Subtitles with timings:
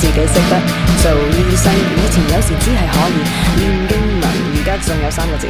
[0.00, 0.58] 自己識得
[1.02, 1.70] 做醫生。
[1.74, 3.12] 以前有時只係可以
[3.60, 4.24] 念經文，
[4.56, 5.46] 而家仲有三個字。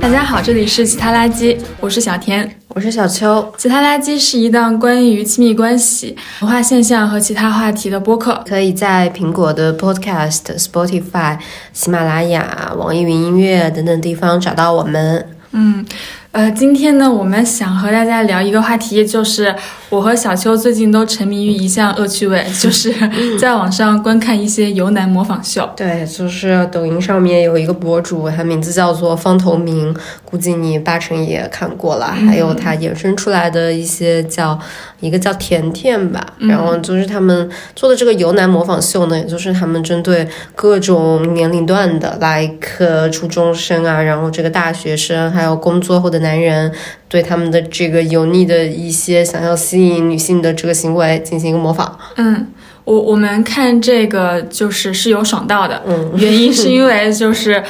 [0.00, 3.54] 大家好，这里是其他垃圾，我是小田，我是小秋。
[3.56, 11.38] 其他垃圾是一档关于亲密关系、文化现象和其他话题的播客，可以在苹果的 Podcast、Spotify、
[11.72, 15.28] 喜马拉雅、网易云音乐等等地方找到我们。
[15.52, 15.86] 嗯。
[16.32, 19.54] 呃，今天呢，我们想和大家聊一个话题，就是
[19.94, 22.92] 我和小秋最近都沉迷于一项恶趣味， 就是
[23.38, 25.70] 在网上观看一些游男模仿秀。
[25.76, 32.06] 对，就是抖音上面有一个博主，他名字叫做方头明，估计你八成也看过了。
[32.06, 34.58] 还有他衍生出来的一些叫
[34.98, 46.24] 一个叫甜甜吧，然后就是他们做的这个游男模仿秀呢，也就是他们针对各种年龄段的，like 初中生啊，然后这个大学生，还有工作后的。
[46.24, 46.72] 男人
[47.14, 51.96] 对他们的这个油腻的一些想要吸引女性的这个行为进行一个模仿。
[52.16, 52.44] 嗯，
[52.82, 55.80] 我我们看这个就是是有爽到的。
[55.86, 57.62] 嗯，原因是因为就是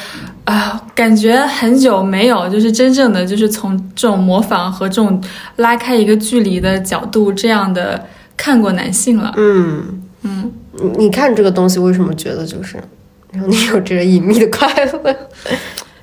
[0.44, 5.22] 啊，感觉很久没有就是真正的就是从这种模仿和这种
[5.56, 8.02] 拉开一个距离的角度这样的
[8.38, 9.34] 看过男性了。
[9.36, 10.50] 嗯嗯，
[10.96, 12.82] 你看这个东西为什么觉得就是
[13.30, 15.14] 让你有这个隐秘的快乐？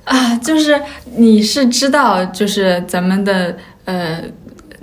[0.04, 0.82] 啊，就是
[1.18, 4.22] 你是知道，就是咱们的呃。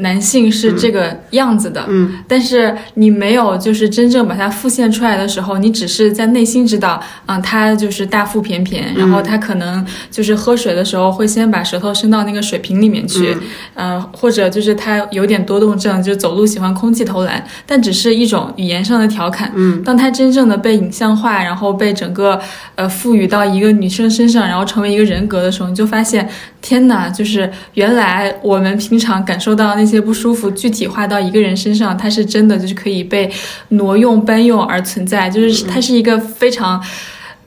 [0.00, 13.36] 男性是这个样子的，嗯，但是你没有就是真正把它复现出来的时候，你只是在内心知道，啊，他就是大腹便便，然后他可能就是喝水的时候会先把舌头伸到那个水瓶里面去，
[13.74, 22.40] 呃，或者就是他有点多动症，就走路喜欢空气投篮，但只是一种语言上的调侃，嗯，当他真正的被影像化，然后被整个
[22.76, 26.28] 呃赋予到一个女生身上，然后成为一个人格的时候，你就发现，
[26.62, 29.87] 天哪，就是原来我们平常感受到那。
[29.88, 33.30] 些不舒服具体化到一个人身上，它是真的就是可以被
[33.70, 36.80] 挪用搬用而存在，就是它是一个非常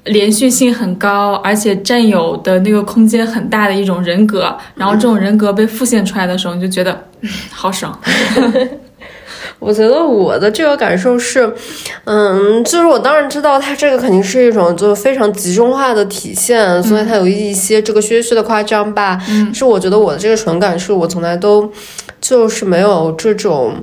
[0.06, 4.58] 连续性很高，而且占有的那个空间很大的一种人格。
[4.74, 7.08] 然后这种人格被复现出来的时候，你就觉得
[7.52, 7.98] 好爽。
[9.62, 11.54] 我觉得我的这个感受是，
[12.06, 19.22] 嗯，就是我当然知道它这个肯定是一种就非常集中化的体现，所以它有一些这个虚虚的夸张吧。
[19.30, 21.72] 嗯，是我觉得我的这个纯感是，我从来都
[22.20, 23.76] 就是没有这种。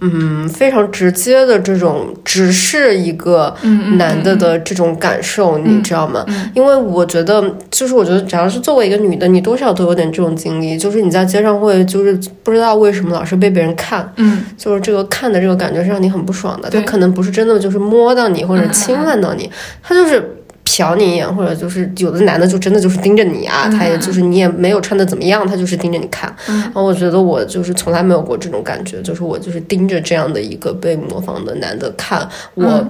[0.00, 3.54] 嗯，非常直接的这种，只是一个
[3.96, 6.24] 男的的这种感受，你知道吗？
[6.54, 16.68] 因为我觉得，就是我觉得，只要是作为一个女的，你多少都有点这种经历，就是你在街上会，就是不知道为什么老是被别人看，嗯，就是这个看的这个感觉是让你很不爽的。
[16.68, 19.50] 他可能不是真的就是摸到你或者侵犯到你，
[19.82, 20.32] 他就是。
[20.66, 26.34] 瞟你一眼，或者就是有的男的就真的就是盯着你啊，他也就是你也没有穿的怎么样，他就是盯着你看。
[26.46, 32.86] 然后我觉得我就是从来没有过这种感觉，就是我就是盯着这样的一个被模仿的男的看，我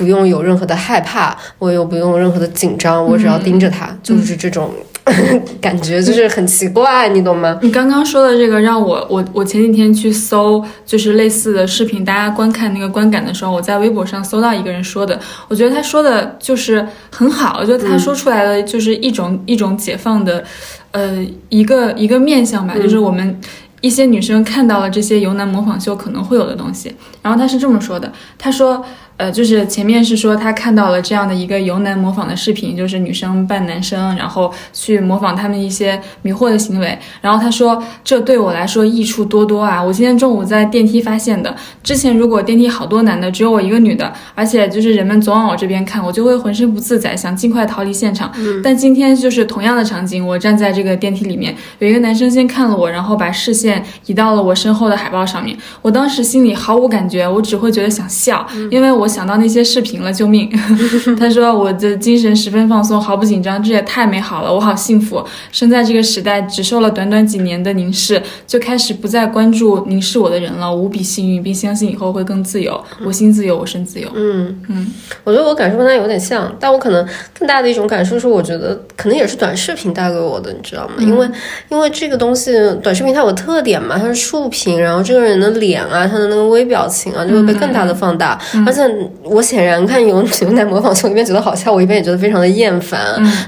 [0.00, 4.70] 不用有任何的害怕，我又不用任何的紧张，我只要盯着他，就是这种。
[5.60, 7.58] 感觉就是很奇怪， 你懂吗？
[7.62, 15.18] 你刚刚说的这个让我我我前几天去搜，就是类似的视频，大家观看那个观感的时候，我在微博上搜到一个人说的，
[15.48, 20.44] 我觉得他说的就是很好，我觉得他说出来的就是一种一种解放的，
[20.92, 23.40] 呃，一个一个面相吧，就是我们
[23.80, 26.94] 一些女生看到了这些由男模仿秀可能会有的东西。
[27.22, 28.84] 然后他是这么说的，他说。
[29.20, 36.98] 呃，就是前面是说他看到了这样的一个由男模仿的视频，就是女生扮男生，然后去模仿他们一些迷惑的行为。
[37.20, 39.82] 然后他说，这对我来说益处多多啊！
[39.82, 41.54] 我今天中午在电梯发现的。
[41.82, 48.32] 之前如果电梯好多男的，只有我一个女的，而且就是人们总往我这边看，我就会浑身不自在，想尽快逃离现场。
[48.64, 55.54] 但今天就是同样的场景，我站在这个电梯里面，有一个男生先看了我，然后把视线移到了我身后的海报上面。
[55.82, 59.09] 我当时心里毫无感觉，我只会觉得想笑，因为我。
[59.10, 60.48] 想到那些视频了，救命！
[61.18, 65.22] 他说我的精神十分放松，毫不紧张，这也太美好了，我好幸福。
[65.50, 72.82] 生在这个时代，只受了短短几年的凝视，就开始不再关注凝视我的人了，无比幸运，并相信以后会更自由。
[73.04, 74.08] 我心自由，我身自由。
[74.14, 74.86] 嗯嗯，
[75.24, 77.06] 我觉得我感受跟他有点像，但我可能
[77.38, 80.94] 更大的一种感受是，我觉得可能也是短视频带给我的，你知道吗？
[81.00, 81.28] 因为
[81.68, 82.52] 因为这个东西，
[82.82, 88.80] 短视频它有特点嘛，它是竖屏，然后这个人的脸啊，他的那个微表情啊，就会被更大的放大，而且。
[89.22, 93.00] 我显然看有有在模仿秀，一边觉得好笑，我一边也觉得非常的厌烦。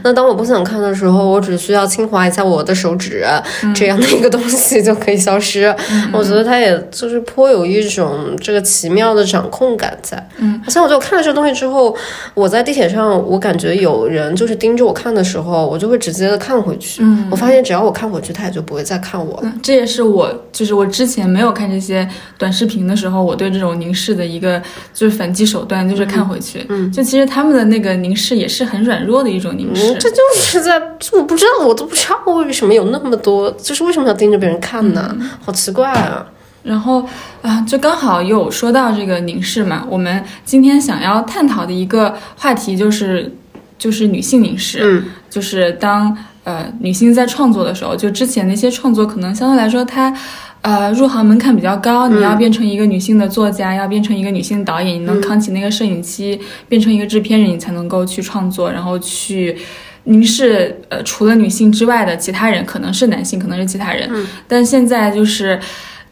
[0.04, 3.26] 那当我不想看的时候，我只需要轻划一下我的手指，
[3.74, 5.74] 这样的一个东西就可以消失。
[6.12, 10.24] 我觉得它也就是颇有一种这个奇妙的掌控感在。
[10.36, 11.96] 嗯，而且我就看了这个东西之后，
[12.34, 17.02] 我在地铁上，我感觉有人就是盯着我看的时候，我就会直接的看回去。
[17.02, 19.52] 嗯，我发现只要我看回去，他也就不会再看我了。
[19.60, 22.08] 这也是我就是我之前没有看这些
[22.38, 24.62] 短视频的时候，我对这种凝视的一个
[24.94, 25.31] 就是反。
[25.46, 30.80] 手段，就是看回去，嗯，就其实他们的那个凝视也是很软弱的一种凝视，嗯，这就是在
[31.12, 35.16] 我不知道，我都不知道为什么有那么多，就是为什么要盯着别人看呢？
[35.44, 36.26] 好奇怪啊！
[36.62, 37.04] 然后
[37.40, 43.34] 啊，就刚好有说到这个凝视嘛，我们今天想要探讨的一个话题就是
[43.78, 50.14] 就是女性凝视，嗯，就是当呃女性在创作的时候，就之前那些创作可能相对来说它。
[50.62, 59.56] 呃，入行门槛比较高，你要变成一个女性的作家，要变成一个女性导演，你能扛起那个摄影机，变成一个制片人，你才能够去创作，然后去
[60.04, 64.08] 凝视呃除了女性之外的其他人，可能是男性，可能是其他人。
[64.46, 65.58] 但现在就是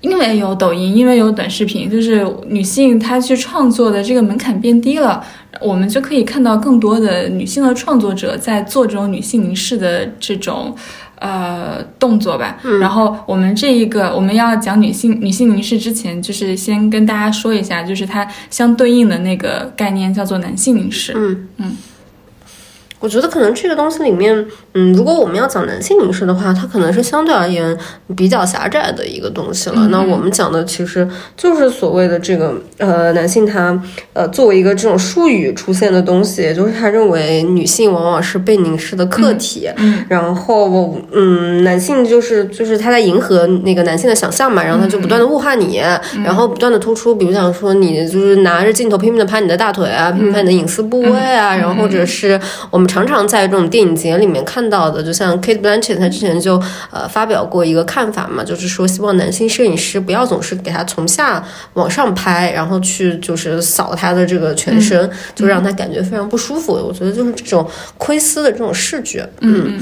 [0.00, 5.24] 因为有抖音，因为有短视频，就是女性她去创作的这个门槛变低了，
[5.60, 10.74] 我们就可以看到更多的女性的创作者在做这种女性凝视的这种。
[11.20, 12.58] 呃，动作吧。
[12.80, 21.12] 然后我们这一个我们要讲女性女性凝视之前，就是先跟大家说一下，就是它相对应的那个概念叫做男性凝视。
[21.14, 21.76] 嗯嗯。
[23.00, 27.74] 我觉得可能这个东西里面，嗯，如果我们要讲男性凝视的话，它可能是相对而言
[28.14, 29.88] 比较狭窄的一个东西了。
[29.90, 33.82] 那我们讲的其实就是所谓的这个呃，男性他
[34.12, 45.80] 呃作为一个这种术语出现的东西，也就是他认为女性往往是被凝视的客体，嗯，然后嗯，男性就是就是他在迎合那个男性的想象嘛，然后他就不断的物化你，
[46.22, 52.38] 然后不断的突出，比如讲说你就是拿着镜头拼命的拍你的大腿啊，拼命拍你的隐私部位啊，然后或者是
[52.70, 52.89] 我们。
[52.90, 56.60] 常常在这种电影节里面看到的，就像 Kate Blanchett，她之前就
[56.90, 61.42] 呃发表过一个看法嘛，就是说希望男性摄影师不要总是给他从下
[61.74, 66.72] 往上拍，然后去就是扫他的这个全身，就让他感觉非常不舒服。
[66.72, 67.64] 我觉得就是这种
[67.96, 69.80] 窥私的这种视觉，嗯嗯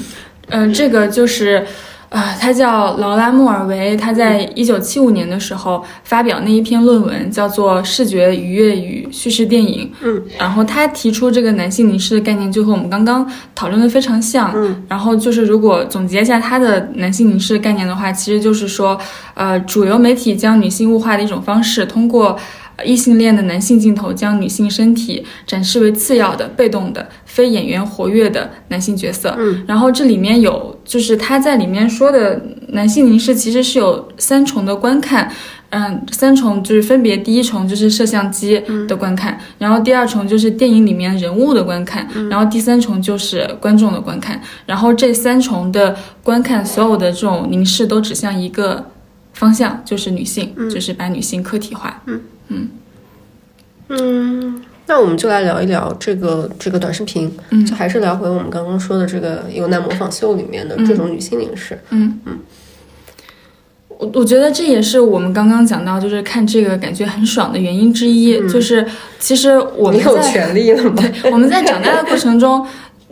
[0.51, 1.65] 嗯，这个就是。
[2.09, 9.85] 啊，他叫劳拉·穆尔维，他在一九七五年的时候发表那一篇论文，叫做《视觉愉悦与叙事电影》。
[10.03, 14.53] 嗯，然后他提出这个男性凝视的概念，就和我们刚刚讨论的非常像。
[14.57, 18.99] 嗯，然后就是如果总结一下他的男性凝视的概念的话，其实就是说，
[19.35, 22.39] 呃，主流媒体将女性物化的一种方式，通过。
[22.85, 29.35] 异性恋的男性镜头将女性身体展示为次要的、被动的、非演员活跃的男性角色。
[29.39, 35.31] 嗯，然后这里面有，就是他在里面说的男性凝视其实是有三重的观看，
[35.71, 44.41] 嗯，三重就是分别第一重就是摄像机的观看，然后第二重就是电影里面人物的观看，然后第三重就是观众的观看。
[44.67, 48.85] 然后这三重的观看，所有的这种凝视都指向一个
[49.33, 52.01] 方向，就是女性，就是把女性客体化。
[52.07, 52.21] 嗯。
[52.49, 52.69] 嗯
[53.89, 61.79] 嗯，那我们就来聊一聊这个这个短视频，嗯，就还是聊回我们刚刚说的这个《有男模仿秀》里面的这种女性凝视。
[61.91, 62.39] 嗯嗯，
[63.89, 68.87] 我我觉得这也是我们刚刚讲到，就是看这个感觉很爽的原因之一，就是
[69.19, 70.97] 其实我们有权利了吗？
[70.97, 72.67] 对，我们在长大的过程中。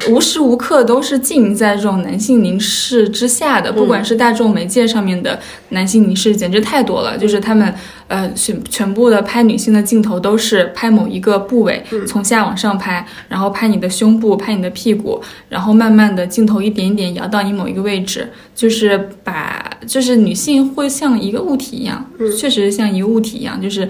[0.08, 5.38] 无时无刻都是浸在这种男性凝视之下的，不管是大众媒介上面的
[5.70, 7.16] 男性凝视，简直太多了。
[7.16, 7.75] 就是他们，
[8.06, 22.08] 呃，全全部的拍女性的镜头都是拍某一个部位，从下往上拍，然后拍你的胸部，拍你的屁股，然后慢慢的镜头一点一点摇到你某一个位置，就是把，就是女性会像一个物体一样，
[22.38, 23.88] 确实像一个物体一样，就是。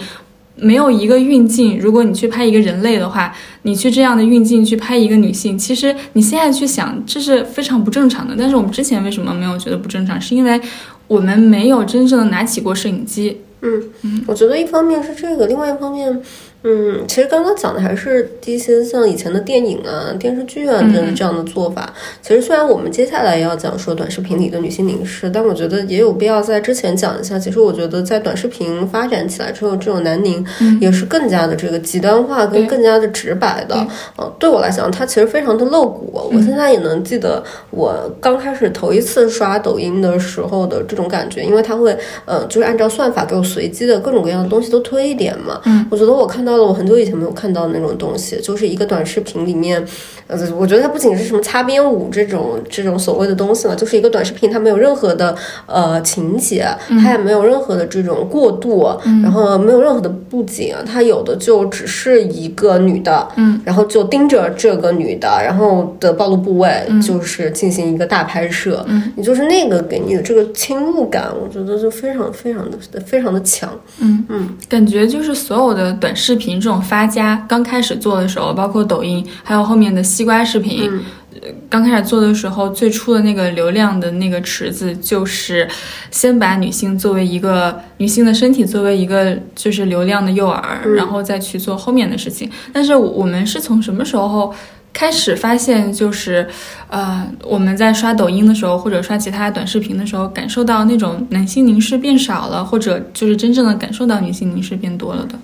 [0.56, 8.34] 没有一个运镜，如果你去拍一个人类的话，你去这样的运镜去拍一个女性，其实你现在去想，这是非常不正常的。
[8.38, 10.20] 但是我们之前为什么没有觉得不正常？
[10.20, 10.60] 是因为
[11.06, 13.38] 我们没有真正的拿起过摄影机。
[13.62, 16.20] 嗯嗯，我觉得一方面是这个，另外一方面。
[16.68, 21.94] 嗯，其实刚刚讲的还是一些像以前的电影啊、电视剧啊的这样的做法。
[22.20, 27.38] 其实虽然我们接下来要讲说短视频里的女性凝视，但我觉得也有必要在之前讲一下。
[27.38, 30.44] 其实我觉得在短视频发展起来之后，这种男凝
[30.80, 33.87] 也是更加的这个极端化跟更加的直白的。
[34.16, 36.11] 呃，对我来讲，它其实非常的露骨。
[36.32, 45.61] 我现在也能记得我刚开始头一次刷抖音的时候的这种感觉，因为它会呃就是按照算法给我随机的各种各样的东西都推一点嘛。
[45.66, 46.55] 嗯，我觉得我看到。
[46.62, 49.84] 我很久以前没有看到那种东西，就是一个短视频里面，
[50.26, 55.34] 呃，我觉得它不仅是什么擦边舞这种这种所谓的东西了，就是一个短视频，它没有任何的
[55.66, 58.86] 呃情节，它也没有任何的这种过渡，
[59.22, 73.70] 然后没有任何的布景，它有的就只是一个女的，嗯，然后就盯着这个女的，然后的暴露部位就是进行一个大拍摄，嗯，也就是那个给你的这个侵入感，我觉得就非常非常的非常的强，
[74.00, 76.61] 嗯嗯，感觉就是所有的短视频。
[76.61, 80.88] 这种发家刚开始做的时候，包括抖音，还有后面的西瓜视频，
[81.33, 85.69] 呃刚开始做的时候，最初的那个流量的那个池子，就是
[86.11, 90.62] 先把女性作为一个女性的身体作为一个就是流量的诱饵，
[90.95, 92.50] 然后再去做后面的事情。
[92.73, 94.55] 但是我们是从什么时候？
[94.99, 96.49] 开始发现，就是，
[96.88, 105.38] 呃，我们在刷抖音的时候，或者刷其他短视频的时候，感受到那种男性凝视变少了，或者就是真正的感受到女性凝视变多了的。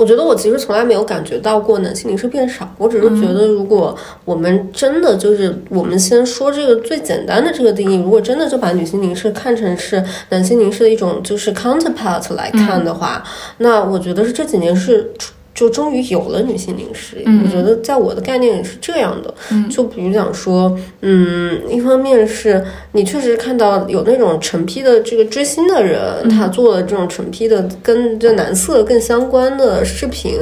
[0.00, 13.22] 我觉得我其实从来没有感觉到过男性凝视变少，我只是觉得，如果我们真的就是我们先说这个最简单的这个定义，如果真的就把女性凝视看成是男性凝视的一种就是 counterpart 来看的话，
[13.58, 15.12] 那我觉得是这几年是。
[15.54, 19.34] 就终于有了女性零食，嗯我觉得在我的概念里是这样的。
[19.68, 30.38] 就比如讲说，嗯，一方面是你确实看到有那种成批的这个追星的人，他做了这种成批的跟这男色更相关的视频，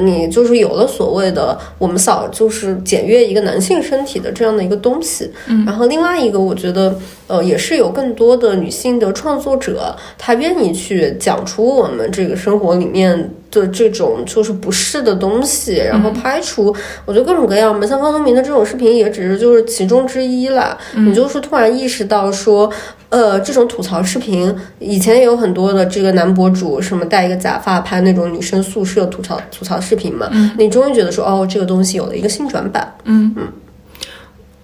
[0.00, 5.30] 你就是有了所谓的我们扫就是检阅一个男性身体的这样的一个东西。
[5.66, 6.96] 然后另外一个，我觉得
[7.26, 13.30] 呃也是有更多的女性的创作者，她愿意去讲出我们这个生活里面
[13.60, 20.76] 的这种就是不适的东西，然后拍出我觉得各种各样嘛，像方东明的这种视频也只是就是其中之一啦。
[20.94, 22.70] 你就是突然意识到说。
[23.10, 30.28] 呃，这种吐槽视频以前也有很多的这个男博主，什么戴一个假发拍那种女生宿舍吐槽吐槽视频嘛。
[30.58, 32.92] 你终于觉得说，哦，这个东西有了一个新转版。
[33.04, 33.46] 嗯嗯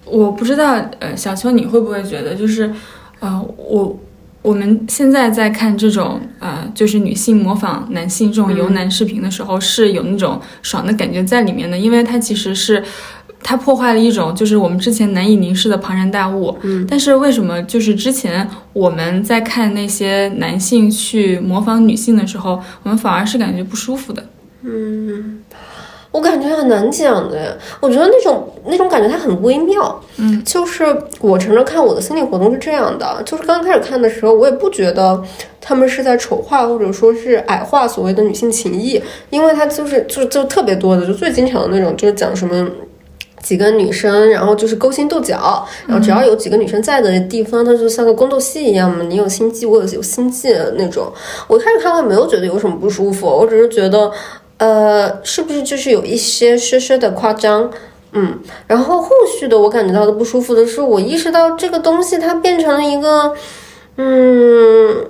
[0.03, 2.69] 我不知道，呃，小秋你会不会觉得，就是，
[3.21, 3.97] 呃，我
[4.41, 12.83] 我们现在在看这种，呃，就是女性模仿男性这种游男视频的时候，是有那种爽的感觉在里面的，因为它其实是。
[13.43, 24.23] 它破坏了一种就是我们之前难以凝视的庞然大物，嗯，但是为什么就是之前我们在看那些男性去模仿女性的时候，我们反而是感觉不舒服的？
[26.11, 30.85] 我感觉很难讲的，我觉得那种那种感觉它很微妙，嗯，就是
[31.21, 35.21] 我承认看我的心理活动是这样的，就是刚开始看的时候，我也不觉得
[35.61, 42.67] 他们是在丑化或者说是矮化所谓的女性情谊，因为它就是就就特别多的，就最经常的那种就是讲什么。
[43.41, 49.03] 几个女生，然后就是勾心斗角，然后只要有几个女生在的地方，它就像个宫斗戏一样嘛。
[49.03, 51.11] 你有心计，我有有心计的那种。
[51.47, 54.11] 我一开始看我也没有觉得有什么不舒服，我只是觉得，
[54.61, 57.71] 呃，是不是就是有一些些些的夸张？
[58.11, 58.37] 嗯，
[58.67, 63.33] 然后后续的我感觉到的不舒服的是，我意识到这个东西它变成了一个，
[63.97, 65.05] 嗯。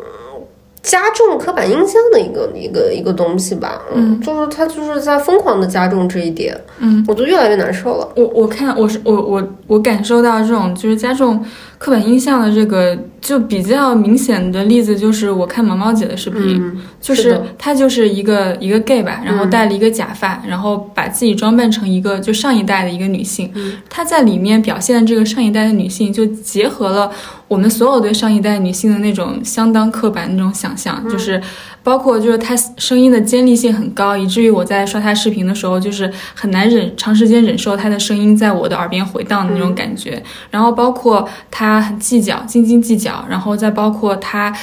[0.84, 8.10] 加重刻板印象的一个一个一个东西吧，嗯，就是他就是在疯狂的加重这一点，嗯，我就越来越难受了。
[8.16, 11.44] 我我看我是我我我感受到这种就是加重
[11.78, 23.52] 刻板印象的这个就比较明显的例子，就是我看毛毛姐的视频，嗯就是她就是一个一个 gay 吧，然后戴了一个假发，然后把自己装扮成一个就上一代的一个女性，
[23.88, 27.12] 她在里面表现的这个上一代的女性，就结合了
[27.52, 31.42] 我们所有对上一代女性的那种相当刻板的那种想象，就是
[31.84, 40.24] 包括就是她声音的尖利性很高，以至于我在刷她视频的时候，就是很难忍长时间忍受她的声音在我的耳边回荡的那种感觉。
[40.50, 44.56] 然后包括她很计较，斤斤计较，然后再包括她。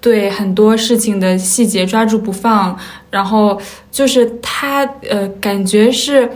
[0.00, 2.76] 对很多事情的细节抓住不放，
[3.08, 3.56] 然后
[3.92, 6.28] 就是她呃，感觉是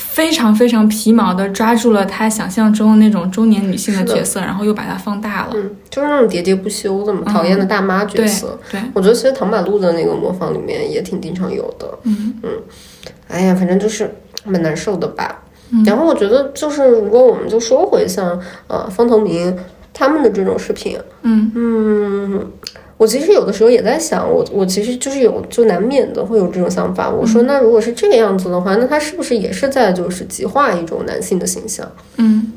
[0.00, 5.50] 非常非常皮毛的抓住了她想象中的那种中年女性的角色，然后又把它放大了。
[5.54, 8.58] 嗯，就是那种喋喋不休的嘛，讨厌的大妈角对色。
[8.70, 11.86] 对，我觉得其实唐马路的那个模仿里面也挺经常有的。
[12.04, 12.34] 嗯
[13.28, 14.12] 哎呀，反正就是
[14.44, 15.42] 蛮难受的吧。
[15.70, 19.56] 嗯然后我觉得就是，如果我们就说回像呃方腾明
[19.92, 22.50] 他们的这种视频，嗯嗯，
[23.00, 27.08] 我其实有的时候也在想，我我其实就是有就难免的会有这种想法。
[27.08, 31.90] 我说，那如果是这个样子的话，那他是不是也是在就是极化一种男性的形象？
[32.18, 32.52] 嗯。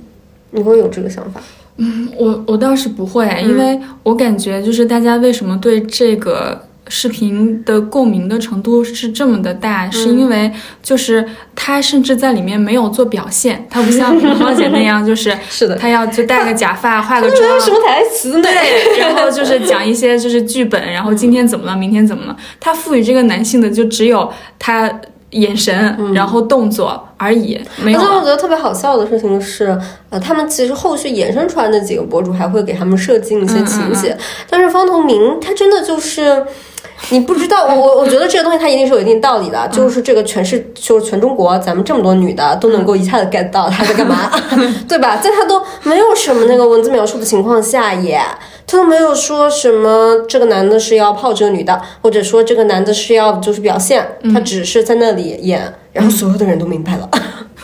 [0.51, 1.39] 你会有这个想法？
[1.77, 11.25] 嗯我我倒是不会，因为我感觉就是大家为什么对这个视频的共鸣的程度是这么的大，是因为就是
[11.56, 17.72] 他甚至在里面没有做表现，他不像毛毛姐那样，就是 是的他要就戴个假发、化个没有什。
[17.72, 18.44] 么台词呢？
[18.44, 22.38] 对，然后就是讲一些就是剧本，然后今天怎么了，明天怎么了。
[22.60, 24.92] 他赋予这个男性的就只有他
[25.32, 28.20] 眼神，然后动作而已，没有而且我。
[28.20, 29.75] 觉得特别好笑的事情是，
[30.10, 34.16] 呃，他们其实后续衍生出来的几个博主还会给他们设计一些情节，
[34.50, 36.46] 但是方同明他真的就是。
[37.10, 44.31] 你不知道，我我我觉得这个东西它一定是有一定道理的，就是这个全是就是全中国咱们这么多女的都能够一下子 get 到他在干嘛，
[44.88, 45.17] 对吧？
[45.17, 48.19] 在他都没有什么那个文字描述的情况下也，
[48.65, 57.10] 他都没有说什么这个男的是要泡这个女的，或者说这个男的是要就是表现，他只是在那里演，然后所有的人都明白了。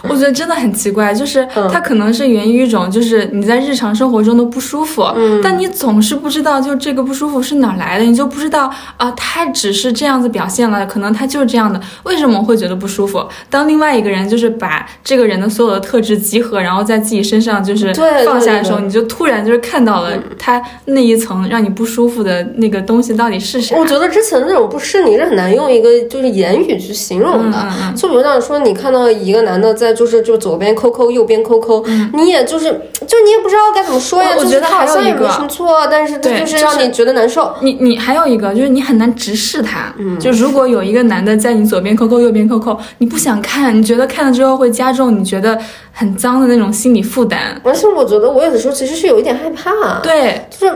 [0.03, 13.24] 我觉得真的很奇怪，就是嗯它可能是源于一种，就是你在日常生活中的不舒服，嗯但你总是不知道，就这个不舒服是哪儿来的，你就不知道啊，他只是这样子表现了，可能他就是这样的，为什么会觉得不舒服？
[13.50, 17.94] 当另外一个人就是把这个人的所有的特质集合，然后在自己身上就是
[18.25, 23.75] 放下的时候，对对你就突然就是看到了他那一层让你不舒服的那个东西到底是啥。
[23.75, 27.58] 我觉得之前那种不适，你是很难用一个就是言语去形容的。
[27.58, 32.67] 嗯嗯嗯就比如像说，你看到一个男的在就是就左边抠抠，右边抠抠，你也就是
[33.08, 34.36] 就你也不知道该怎么说呀。
[34.36, 37.53] 就觉得好像也没什么错，但是就是就是让你觉得难受。
[37.62, 45.58] 你你还有一个就是你很难直视他，嗯就如果有一个男的在你左边抠抠右边抠抠，你不想看，你觉得看了之后会加重你觉得
[45.91, 47.60] 很脏的那种心理负担。
[47.63, 50.74] 而且我觉得我有的时候其实是有一点害怕，对，就是。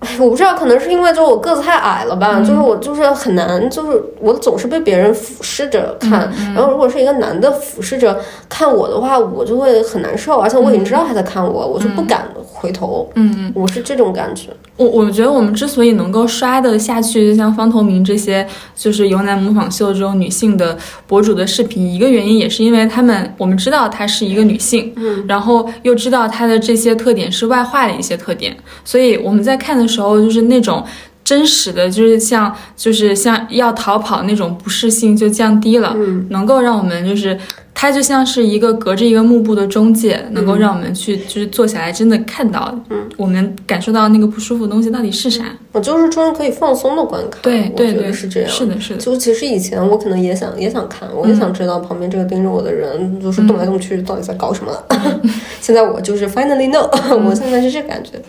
[0.00, 14.48] 哎， 我不知道，可能是因为就我个子太矮了吧，就是我就是很难，就是我总是被别人俯视着看，然后如果是一个男的俯视着看我的话，我就会很难受，而且我已经知道他在看我，我就不敢回头，嗯，我是这种感觉。
[14.80, 30.82] 我我觉得我们之所以能够刷得下去，就像方头明这些就是由男模仿秀这种女性的博主的视频，一个原因也是因为他们我们知道她是一个女性，嗯，然后又知道她的这些特点是外化的一些特点，所以我们在看的时候就是那种。
[31.30, 37.38] 真实的就是像就是像要逃跑那种不适性就降低了，嗯能够让我们就是
[37.72, 45.44] 它就像是一个隔着一个幕布的中介，能够让我们去就是坐下来真的看到，嗯，我们感受到那个不舒服的东西到底是啥。
[45.70, 48.50] 我就是终于可以放松的观看，对对对，是这样。
[48.50, 49.00] 是的，是的。
[49.00, 54.72] 就其实以前我可能也想也想看，我也想知道旁边这个盯着我的人就是动来动去到底在搞什么。
[55.62, 56.88] 现在我就是 finally know，、
[57.24, 58.20] 我现在是这感觉。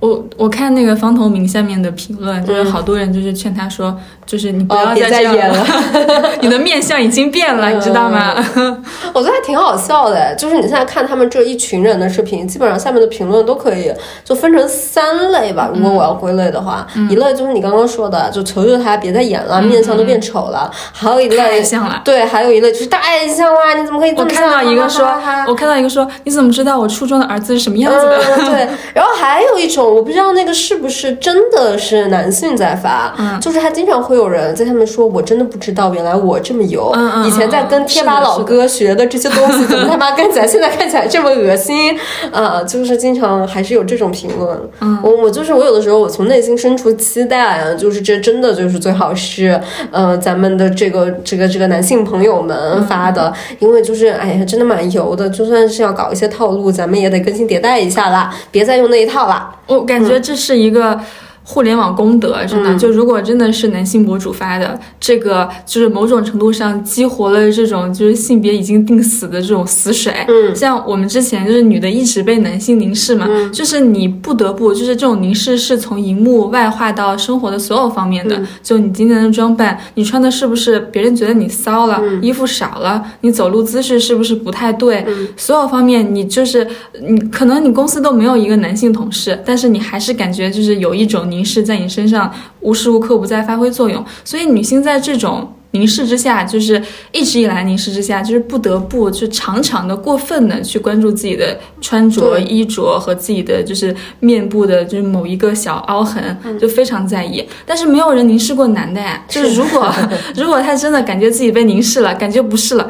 [0.00, 3.96] 我我看那个方头明下面的评论，就是好多人就是劝他说，
[4.26, 5.66] 就是你不要哦再演了，
[6.42, 8.34] 你的面相已经变了，你知道吗？
[9.14, 13.90] 我觉得还挺好笑的，就是你现在看他们这一群人的视频，基本上下面的评论都可以
[14.24, 15.70] 就分成三类吧。
[15.72, 22.02] 如果我要归类的话，一类就是你刚刚说的，就求求他别再演了，面相都变丑了；还有一太类像了。
[22.04, 24.42] 对，还有一类就是太像了，你怎么可以这我么像？
[24.42, 25.06] 看到一个说
[25.48, 28.18] 我看到一个说，你怎么知道我初中的儿子是什么样子的？
[28.18, 28.68] 嗯，对。
[28.92, 36.90] 然后还有一种，我不知道那个是不是真的是男性在发，嗯就是还经常会有人在下面说，我真的不知道，原来我这么油。
[36.94, 41.96] 嗯嗯以前在跟贴吧老哥学的这些东西， 怎么他妈看起来现在看起来这么恶心
[42.32, 42.62] 啊？
[42.62, 44.58] 就是经常还是有这种评论。
[44.80, 59.54] 嗯，我我就是我有的时候我从内心深处期待啊，就是这真的就是最好是呃咱们的这个这个这个男性朋友们发的，因为就是哎呀真的蛮油的，就算是要搞一些套路，咱们也得更新迭代一下啦，别再用那一套啦。
[59.78, 61.00] 我感觉这是一个。
[61.46, 70.12] 互联网功德真的，就如果真的是男性博主发的，这个就是某种程度上激活了这种就是性别已经定死的这种死水。
[70.26, 78.40] 嗯，像我们之前就是女的一直被男性凝视嘛，就是你不得不就是这种凝视是从荧幕外化到生活的所有方面的。
[78.62, 86.66] 就你今天的装扮，你穿的是不是别人觉得你骚了，衣服少了，你走路姿势是不是不太对，所有方面你就是
[87.06, 95.52] 你可能你公司都没有一个男性同事，但是你还是感觉就是有一种凝视在你身上无时无刻不在发挥作用，所以女性在这种。
[95.74, 107.44] 凝视之下，就是一直以来凝视之下，就是不得不就常常的过分的去关注自己的穿着、衣着和自己的就是面部的，就是某一个小凹痕，就非常在意。
[107.66, 109.92] 但是没有人凝视过男的呀，就是如果
[110.36, 112.88] 如果他真的感觉自己被凝视了，感觉不是了。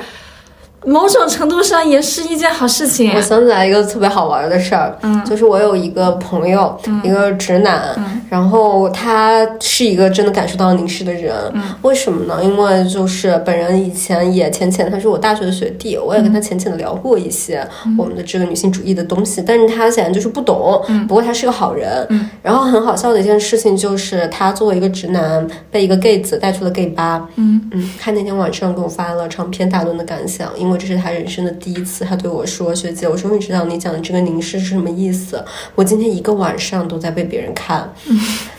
[0.84, 3.12] 某种程度上也是一件好事情。
[3.14, 3.20] 我。
[3.20, 5.24] 想起来一个特别好玩的事儿，嗯。
[5.24, 8.20] 就是我有一个朋友，一个直男，嗯。
[8.28, 11.62] 然后他是一个真的感受到凝视的人，嗯。
[11.82, 12.42] 为什么呢？
[12.42, 17.96] 因为就是本人以前也浅浅，他是我大学的学弟，我也跟他浅浅的聊过一些嗯。
[17.98, 22.06] 我们的这个女性主义的东西，但是他显然就是不懂，不过他是个好人，
[22.42, 27.70] 然后很好笑的一件事情就是他作为一个直男被一个 gay 子带去了 gay 吧，嗯。
[27.72, 32.04] 嗯，他那天晚上给我发了长篇大论的感想，因为这是他人生的第一次。
[32.04, 35.44] 他对我说：“学姐，我终于知道你讲的这个凝视是什么意思。
[35.74, 37.92] 我今天一个晚上都在被别人看，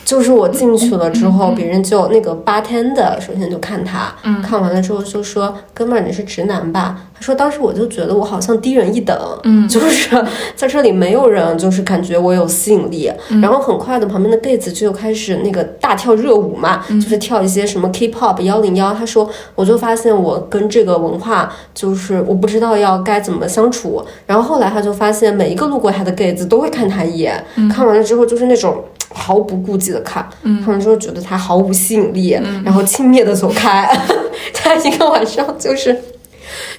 [0.06, 4.14] 就是我进去了之后，别人就那个 bartender 首先就看他，
[4.44, 10.24] 看完了之后就说：‘哥们儿，你是直男吧？’他说当时我就觉得我好像低人一等，嗯就是
[10.56, 13.12] 在这里没有人就是感觉我有吸引力。
[13.42, 18.94] 然后很快的，旁边的 gay 子就开始那个大跳热舞嘛，就是跳一些什么 K-pop 幺零幺。
[18.94, 24.04] 他说，我就发现我跟这个文化就是我不知道要该怎么相处。
[24.28, 28.84] 然后后来他就发现每一个路过他的 gay 子都会看他一眼，看完了之后就是那种。
[29.18, 33.90] 毫不顾忌的看，看完之后觉得他毫无吸引力，然后轻蔑的走开。
[34.54, 35.98] 他一个晚上就是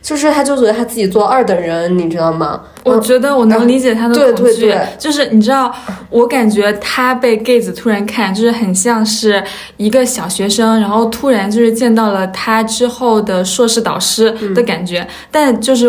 [0.03, 2.61] 就是他就觉得他自己做二等人，你知道吗？
[2.85, 5.75] 我觉得我能理解他的对恐惧，对对就是你知道，
[6.11, 9.43] 我感觉他被 gay 子突然看，就是很像是
[9.79, 15.89] 一个小学生，然后突然就是见到了他之后的硕士导师的感觉，但就是。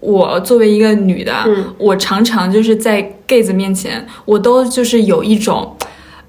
[0.00, 1.32] 我作为一个女的，
[1.78, 5.76] 我常常就是在 gay 子面前，我都就是有一种，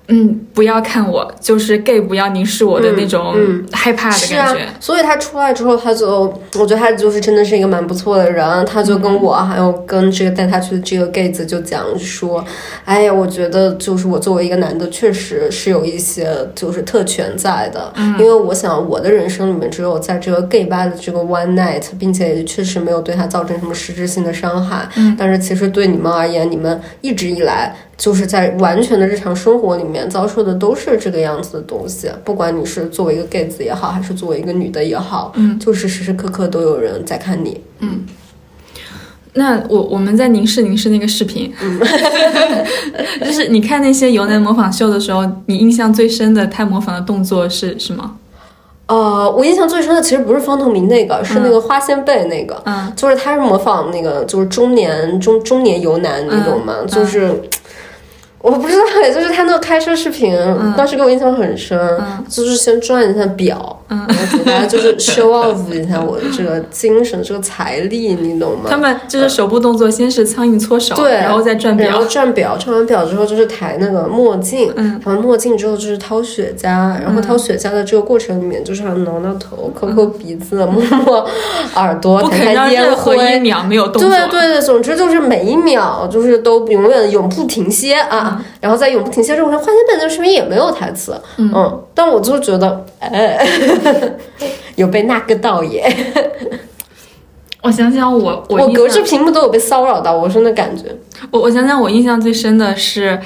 [0.10, 3.36] 嗯，不要看我，就是 gay 不要凝视我的那种
[3.74, 8.66] 害怕的是啊感觉。，所以他出来之后，他就我觉得他就是真的是一个蛮不错的人。
[8.66, 12.44] 他就跟我、还有跟这个带他去的这个 gay 子就讲说，
[12.86, 24.88] 哎呀，我觉得就是我作为一个男的，确实是有一些就是特权在的，因为我想我的人生里面只有在这个 gay 吧的这个 one night，并且也确实没有对他造成什么实质性的伤害。
[25.18, 37.60] 但是其实对你们而言，你们一直以来就是在完全的日常生活里面遭受的都是这个样子的东西，不管你是作为一个 gay 子也好，还是作为一个女的也好，嗯，就是时时刻刻都有人在看你。
[37.80, 38.06] 嗯
[39.34, 41.80] 那我我们在凝视凝视那个视频，嗯
[43.24, 48.18] 就是你看那些游男模仿秀的时候，你印象最深的他模仿的动作是什么？
[48.88, 56.76] 呃，我印象最深的其实不是方头明那个，是那个花仙贝那个，嗯，就是他是模仿那个就是中年中中年游男，你懂吗？
[56.82, 57.40] 嗯就是。
[58.40, 60.74] 我不知道，也就是他那个开车视频，嗯。
[60.78, 61.78] 当时给我印象很深，
[62.30, 68.66] 就是先转一下表，嗯然后给大家就是 show off 一下我的这个精神、这个财力，你懂吗？
[68.70, 76.66] 他们就是手部动作，先是苍蝇搓手，对，然后再转表然后，转表，转完表之后就是抬那个墨镜，嗯抬完墨镜之后就是掏雪茄，
[77.02, 81.26] 然后掏雪茄的这个过程里面，就是要挠挠头、抠抠鼻子、摸摸
[81.76, 83.40] 耳朵、不肯让任何一灰。
[83.40, 84.10] 秒没有动作。
[84.10, 93.48] 对对对，总之就是每一秒就是都永远永不停歇啊，然后在永不停歇之后，花仙本的视频也没有台词，嗯但我就觉得，哎，
[94.76, 95.92] 有被那个到耶，
[97.64, 100.86] 我想想我，我我隔着屏幕都有被骚扰到，我真的感觉，
[101.32, 103.20] 我我想想，我印象最深的是。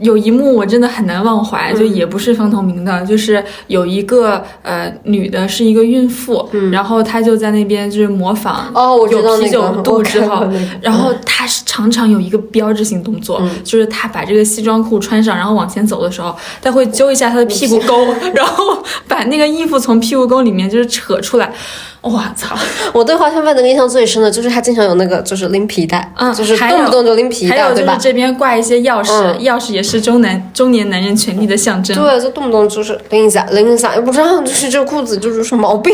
[0.00, 1.78] 有一幕我真的很难忘怀，嗯。
[1.78, 10.46] 就也不是方同明的，就是有一个呃女的是一个孕妇，然后她就在那边就是模仿嗯哦我知道有啤酒那个肚之后
[10.80, 21.52] 然后她是常常有一个标志性动作，就是她把这个西装裤穿上，然后往前走的时候，她会揪一下她的屁股沟， 然后把那个衣服从屁股沟里面就是扯出来，
[22.00, 22.56] 我操！
[22.92, 27.98] 我对花仙饭的印象最深的就是他经常有那个就是拎皮带，嗯就是还动不动就拎皮带，还有就是对吧？
[28.00, 29.34] 这边挂一些钥匙，嗯。
[29.44, 31.96] 钥匙也是中男中年男人权利的象征。
[31.96, 35.92] 对，就动不动就是拎一下，拎一下，也不知道就是这裤子就是什么毛病。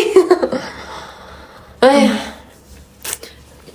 [1.81, 2.12] 哎呀，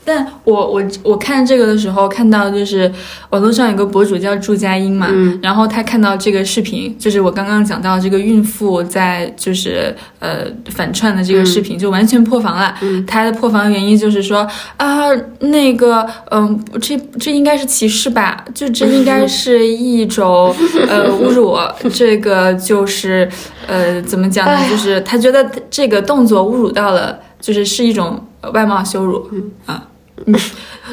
[0.05, 2.89] 但我我我看这个的时候，看到就是
[3.31, 12.75] 网络上有个博主叫祝佳音嘛，嗯然后他看到这个视频，就是我刚刚讲到这个孕妇在就是呃反串的这个视嗯频，就完全破防了。
[13.07, 18.45] 他的破防原因就是说啊，那个嗯，这这应该是歧视吧？
[18.53, 20.55] 就这应该是一种
[20.87, 21.57] 呃侮辱，
[21.91, 23.27] 这个就是
[23.65, 24.57] 呃怎么讲呢？
[24.69, 29.27] 就是他觉得这个动作侮辱到了，就是是一种外貌羞辱。
[29.65, 29.83] 啊，
[30.23, 30.33] 你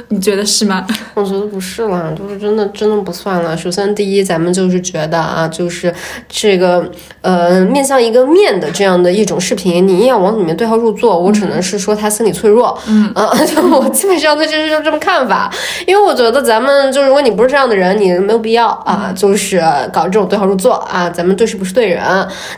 [0.08, 0.84] 你觉得是吗？
[1.14, 3.56] 我觉得不是啦，就是真的真的不算了。
[3.56, 5.94] 首先，第一，咱们就是觉得啊，就是
[6.28, 12.76] 这个呃，面向一个面的这样的一种视频，你硬要往里面对号入座，我只能是说他心理脆弱。
[12.88, 15.48] 嗯啊， 就我基本上对这就这么看法，
[15.86, 22.02] 因为我觉得咱们就如果你不是这样的人，你没有必要啊，就是搞这种对号入座啊，咱们对事不是对人。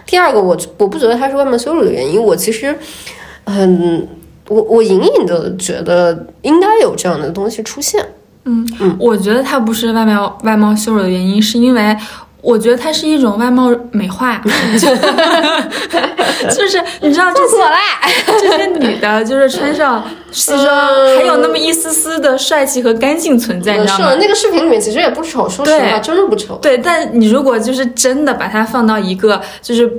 [0.07, 2.75] 第二个，我我不觉得他是外貌羞辱的原因，我其实
[3.45, 4.09] 嗯。
[4.49, 8.05] 我我隐隐的觉得应该有这样的东西出现，
[8.45, 8.67] 嗯
[8.99, 11.97] 我觉得它不是外貌外貌羞辱的原因，是因为。
[12.47, 14.39] 我觉得它是一种外貌美化，
[14.79, 14.87] 就
[16.55, 17.57] 就是你知道这些
[18.39, 24.11] 这些女的，就是穿上西装，嗯还有那么一丝丝的帅气和干净存在，你知道吗？
[24.13, 26.57] 是那个视频里面其实也不丑，说实话，真的不丑。
[26.57, 29.91] 对，但你如果就是真的把它放到一个就是。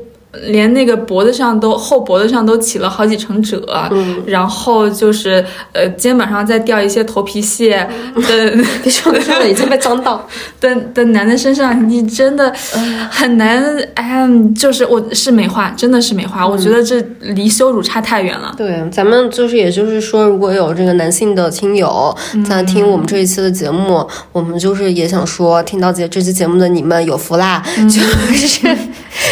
[0.43, 4.23] 连那个脖子上都后脖子上都起了好几层褶，嗯。
[4.25, 5.43] 然后就是
[5.73, 8.51] 呃肩膀上再掉一些头皮屑 的
[8.83, 10.27] 别说了，说了，已经被脏到。
[10.59, 12.53] 的的男的身上，你真的
[13.09, 13.63] 很难
[13.95, 18.53] 哎，就是我是美化，真的是美化，我觉得这离羞辱差太远了。
[18.57, 22.15] 对，咱们就是，也就是说，如果有这个男性的亲友
[22.47, 28.01] 在听我们这一期的节目，我们就是也想说，听到这这期节目的你们有福啦，就
[28.35, 28.67] 是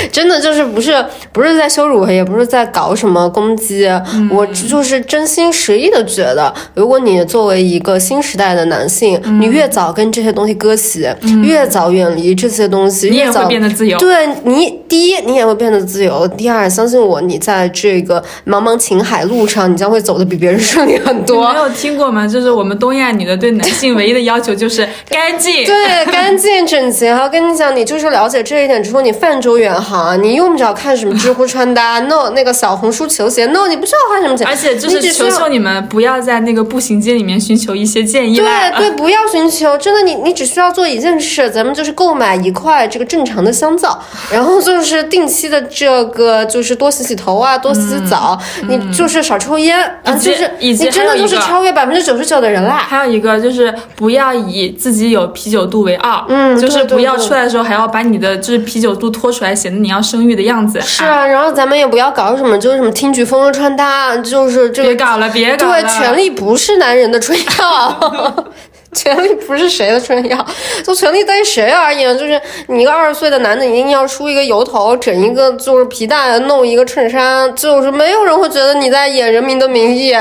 [0.11, 3.87] 真的就是不是不是在羞辱，也不是在搞什么攻击，
[4.29, 11.07] 我就是真心实意的觉得，如果你作为一个新时代的男性，你越早跟这些东西割席，
[11.43, 13.97] 越早远离这些东西，你也会越早变得自由。
[13.97, 21.59] 对你，第一你也会变得自由，第二相信我，你在这个茫茫情海路上，你将会走的比别人顺利很 你多没。
[21.59, 22.27] 有听过吗？
[22.27, 25.65] 就是我们东亚女的对男性唯一的要求就是 干净。
[25.65, 27.13] 对，干净整洁。
[27.13, 38.45] 还要跟你讲，你就是了解这一点之后，你泛舟远航啊，你用不着看什么知乎穿搭，no， 那个小红书球鞋，no，你不需要花什么钱，而且就是求求你们不要在那个步行街里面寻求一些建议对。
[38.77, 44.01] 对，不要寻求，真的你你只需要做一件事，咱们就是购买一块这个正常的香皂，
[44.31, 52.77] 然后就是定期的这个就是多洗洗头啊，多洗洗澡，你就是少抽烟啊，就是你真的就是超越百分之九十九的人啦。
[52.87, 60.79] 还有一个就是不要以自己有啤酒肚为傲，嗯就是不要出来的时候还要把你的就是啤酒肚拖出来，显得你要生育的样子。
[60.81, 65.81] 是啊，然后咱们也不要搞什么，就是什么听取风的穿搭，就是这个别搞了，别搞了。
[65.81, 68.45] 对，权力不是男人的春药。
[68.93, 70.45] 权力不是谁的春药，
[70.83, 80.13] 就权力对谁而言，就是你一个二十岁的男的，你硬要梳一个油头，整一个就是皮带，弄一个衬衫，就是没有人会觉得你在演《人民的名义》，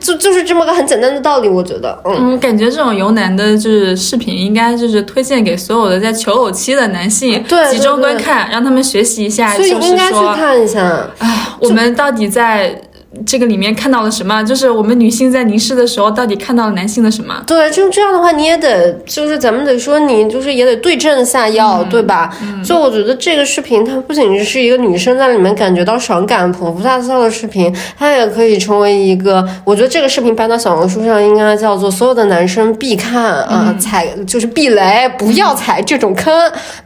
[0.00, 2.16] 就就是这么个很简单的道理，我觉得，嗯。
[2.18, 12.80] 嗯，感觉这种由男的就是视频，应该就是推荐给所有的在求偶期的男性对对集中观看，让他们学习一下，所以就是应该去说，看一下，哎，我们到底在
[13.26, 14.42] 这个里面看到了什么？
[14.42, 17.42] 就是我们女性在凝视的时候，到底看到了男性的什么？
[17.46, 22.34] 对，就这样的话，你也得就是咱们得说，你就是也得对症下药，对吧？
[22.64, 36.32] 就我觉得这个视频，它不仅是一个女生在里面感觉到爽感、捧腹大笑的视频，它也可以成为一个，我觉得这个视频搬到小红书上，应该叫做所有的男生必看啊、踩就是避雷，不要踩这种坑，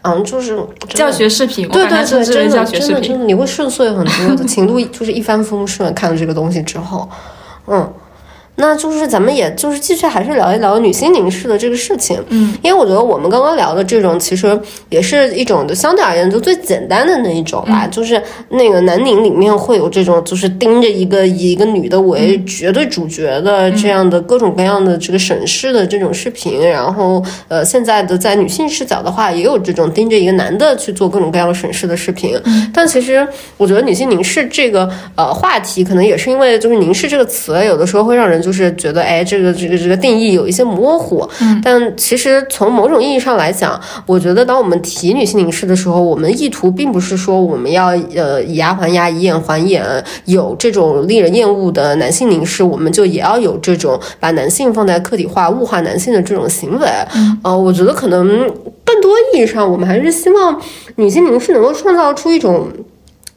[0.03, 0.59] 嗯，就是
[0.89, 1.11] 教。
[1.15, 2.65] 学视频，我对对对，真的。
[2.65, 5.95] 真的真的，你会顺遂很多的，情路就是一帆风顺。
[5.95, 7.09] 看 了这个东西之后，
[7.67, 7.93] 嗯，
[8.57, 32.41] 那就是咱们也就是继续还是聊一聊女性凝视的这个事情，嗯，因为我觉得我们刚刚聊的这种其实也是一种的相对而言就最简单的那一种吧，就是那个男凝里面会有这种就是盯着一个以一个女的为绝对主角的这样的各种各样的这个审视的这种视频，然后呃现在的在女性视角的话也有这种盯着一个男的去做各种各样的审视的视频，
[32.73, 49.83] 但其实我觉得女性凝视这个呃话题可能也是因为就是凝视这个词有的时候会让人就是觉得哎这个这个这个定义有一些模糊，嗯，但其实从某种意义上来讲，我觉得当我们提女性凝视的时候，我们意图并不是说我们要呃以牙还牙以眼还眼，
[50.27, 56.87] 有这种令人厌恶的男性凝视，我们就也要有这种把男性放在客体化、物化男性的这种行为。
[57.15, 58.29] 嗯，呃，我觉得可能
[58.85, 60.61] 更多意义上，我们还是希望
[60.97, 62.69] 女性凝视能够创造出一种。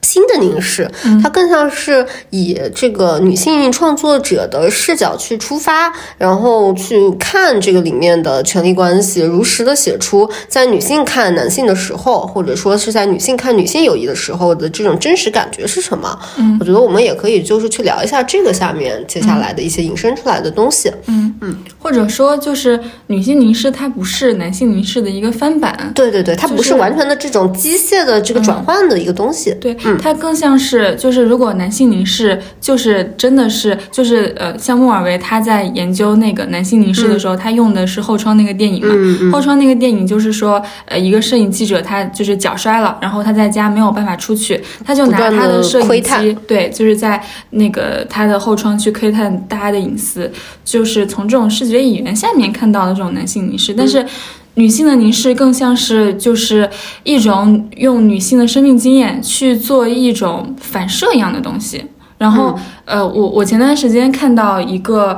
[0.01, 0.89] 新的凝视，
[1.21, 16.17] 它更像是以这个女性创作者的视角去出发，然后去看这个里面的权力关系，如实的写出在女性看男性的时候，或者说是在女性看女性友谊的时候的这种真实感觉是什么？
[16.37, 20.89] 嗯，我觉得我们也可以就是去聊一下这个下面接下来的一些引申出来的东西。
[21.07, 25.91] 嗯嗯或者说，就是女性凝视，它不是男性凝视的一个翻版。
[25.95, 29.55] 对对对，它不是完全的这种机械的这个转换的一个东西。
[29.61, 39.31] 对，它更像是就是，如果男性凝视就是真的是就是呃，像莫尔维他在研究那个男性凝视的时候，他用的是后窗那个电影嘛。
[39.31, 47.21] 后窗那个电影就是说，呃，一个摄影记者他就是脚摔了，然后他在家没有办法出去，他就拿他的摄影机，对，就是在
[47.51, 50.31] 那个他的后窗去窥探大家的隐私，
[50.65, 54.05] 就是从这种视觉语言下面看到的这种男性凝视，但是。
[54.57, 56.69] 女性的凝视更像是就是
[57.03, 61.83] 一种用女性的生命经验去做一种反射一样的东西。
[62.17, 65.17] 然后，呃，我我前段时间看到一个。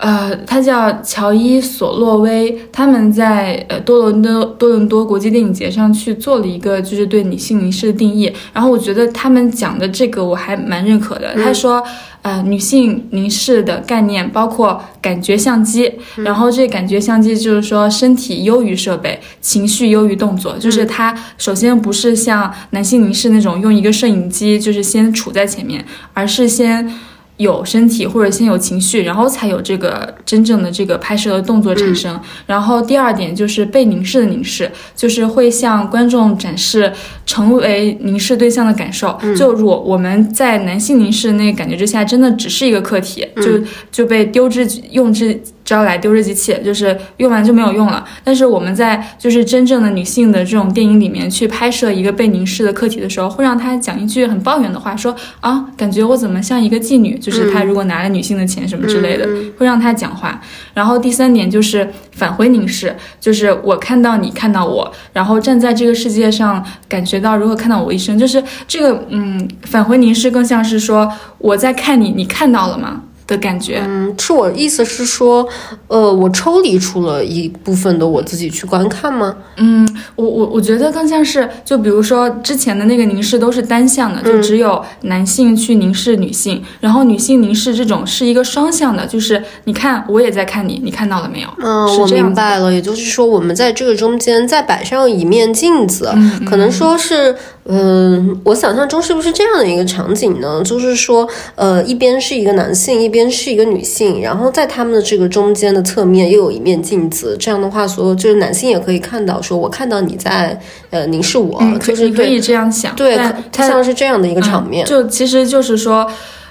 [0.00, 11.34] 呃，他叫乔伊索洛威，他们在呃多伦多多伦多国际电影节上去做了一个就是对女性凝视的定义，然后我觉得他们讲的这个我还蛮认可的。
[11.34, 11.82] 他说，
[12.22, 26.90] 呃，女性凝视的概念包括感觉相机，然后这感觉相机就是说身体优于设备，情绪优于动作，就是它首先不是像男性凝视那种用一个摄影机就是先处在前面，而是先。
[27.38, 32.20] 有身体或者先有情绪，然后才有这个真正的这个拍摄的动作产生。
[32.46, 36.92] 然后第二点就是被凝视的凝视，就是会向观众展示
[37.24, 39.18] 成为凝视对象的感受。
[39.36, 45.40] 就我我们在男性凝视那个感觉之下，真的只是一个客体，就就被丢之用之。
[45.68, 48.02] 招来丢日记器，就是用完就没有用了。
[48.24, 57.18] 但是我们在就是真正的女性的这种电影里面去拍摄一个被凝视的课题的时候，会让她讲一句很抱怨的话，说啊，感觉我怎么像一个妓女？
[57.18, 59.28] 就是她如果拿了女性的钱什么之类的，
[59.58, 60.40] 会让她讲话。
[60.72, 73.02] 然后第三点就是返回凝视，就是我看到你看到我，然后站在这个世界上感觉到如何看到我一生，就是这个嗯，返回凝视更像是说我在看你，你看到了吗？
[73.28, 75.46] 的感觉，嗯，是我意思是说，
[75.86, 79.36] 呃，我抽离出了一部分的我自己去观看吗？
[79.58, 79.86] 嗯，
[80.16, 91.48] 我我我觉得更像是，就比如说之前的那个凝视都是单向的，就只有男性去凝视女性，然后女性凝视这种是一个双向的，就是你看我也在看你，你看到了没有？
[91.62, 96.10] 嗯，我明白了，也就是说我们在这个中间再摆上一面镜子，
[96.46, 97.36] 可能说是。
[97.70, 100.62] 嗯，我想象中是不是这样的一个场景呢？
[100.64, 107.34] 就是说，呃，一边是一个男性，一边是一个女性，然后在他们的这个中间的侧面又有一面镜子。
[107.40, 113.16] 这样的话，所有就是男性也可以看到，说我看到你在呃凝视我，就是可以这样想，对，
[113.50, 114.84] 它像是这样的一个场面。
[114.84, 116.06] 就其实就是说，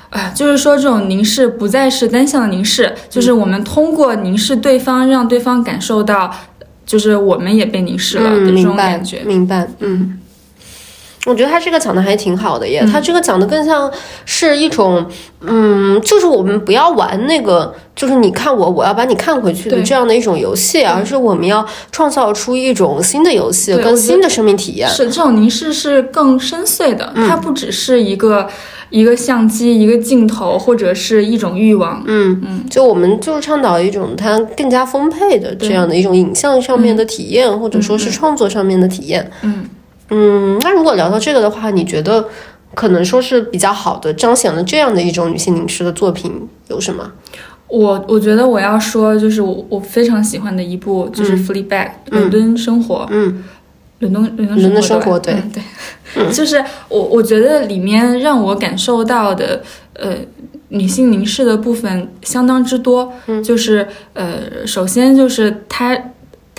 [0.09, 6.33] 啊，就是说这种凝视不再是单向的凝视，就是我们通过凝视对方，让对方感受到，
[6.85, 9.21] 就是我们也被凝视了的这种感觉。
[9.25, 10.19] 明白，嗯。
[11.27, 13.91] 我觉得他这个讲的还挺好的耶，他这个讲的更像
[14.23, 15.05] 是一种，
[15.41, 24.87] 嗯，就是我们不要玩那个，就是你看我，我要把你看回去的这样的一种游戏，而是我们要创造出一种新的游戏，跟新的生命体验。
[24.87, 28.47] 是这种凝视是更深邃的，它不只是一个
[28.89, 32.01] 一个相机、一个镜头或者是一种欲望。
[32.07, 39.29] 嗯嗯，就我们就是倡导一种它更加丰沛的这样的一种影像上面的体验，或者说是创作上面的体验。
[39.41, 39.55] 嗯。
[39.57, 39.69] 嗯，
[40.09, 42.27] 那如果聊到这个的话，你觉得
[42.73, 47.11] 可能说是比较好的彰显了这样的一种女性凝视的作品有什么？
[47.67, 51.67] 我我觉得我要说就是我我非常喜欢的一部就是《Fleabag》
[52.11, 53.43] 伦敦生活，嗯，
[53.99, 55.35] 伦敦伦敦伦敦生活，对。
[55.53, 59.61] 对， 就是我我觉得里面让我感受到的
[59.93, 60.13] 呃
[60.69, 63.11] 女性凝视的部分相当之多，
[63.43, 65.99] 就是呃首先就是她。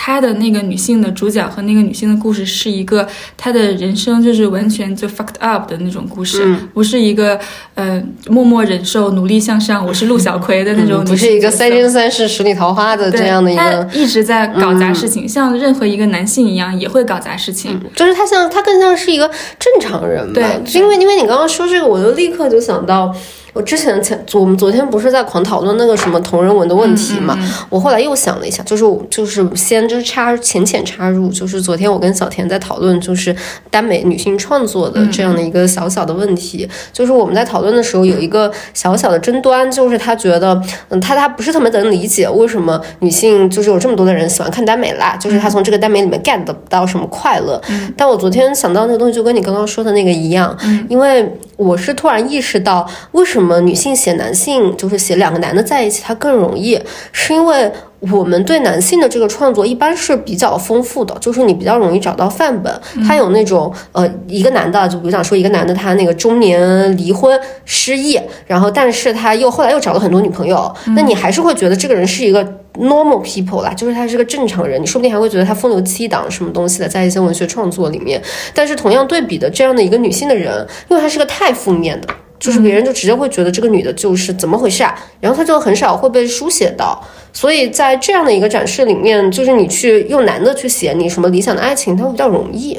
[0.00, 3.06] 她的那个女性的主角和那个女性的故事是一个
[3.36, 7.38] 她的人生就是完全就 fucked up 的那种故事，不是一个
[7.74, 23.12] 呃默默忍受、努力向上，我是陆小葵的那种，不是一个三生三世十里桃花的这样的一个，一直在搞砸事情，像任何一个男性一样也会搞砸事情，就是他像他更像是一个正常人，对，因为因为你刚刚说这个，我就立刻就想到。
[23.58, 27.36] 我之前前我们昨天不是在狂讨论那个什么同人文的问题嘛？
[27.68, 33.34] 我后来又想了一下，就是就是先就是插浅浅插入，就是昨天我跟小田在讨论，就是
[33.68, 36.68] 耽美女性创作的这样的一个小小的问题。
[36.92, 47.60] 就是我们在讨论的时候有一个小小的争端，就是他觉得，嗯，他他不是特别能理解为什么女性就是有这么多的人喜欢看耽美啦，就是他从这个耽美里面 get 不到什么快乐。
[47.96, 50.56] 但我昨天想到那个东西，就跟你刚刚说的那个一样，
[50.88, 53.58] 因为我是突然意识到为什么。
[53.60, 56.80] 女性写男性就是写两个男的在一起，它更容易，
[57.12, 62.80] 是因为我们对男性的这个创作一般是比较丰富的，就是你比较容易找到范本。
[63.06, 78.22] 他有那种呃，一个男的，就比如讲说一个男的，他那个中年离婚失忆，然后但是他又后来又找了很多女朋友，那你还是会觉得这个人是一个 normal people 啦，就是他是个正常人，你说不定还会觉得他风流倜傥什么东西的，在一些文学创作里面。
[78.54, 82.08] 但是同样对比的这样的一个女性的人，因为她是个太负面的。
[82.38, 87.02] 就是别人就直接会觉得这个女的就是怎么回事啊，然后她就很少会被书写到，
[87.40, 92.76] 所以在这样的一个展示里面，就是你去用男的去写你什么理想的爱情，它会比较容易。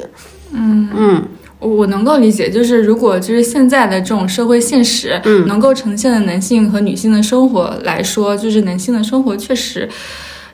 [0.52, 1.28] 嗯嗯，
[1.60, 9.88] 我能够理解，就是如果就是现在的这种社会现实，嗯，能够呈现的男性和女性的生活来说，就是男性的生活确实。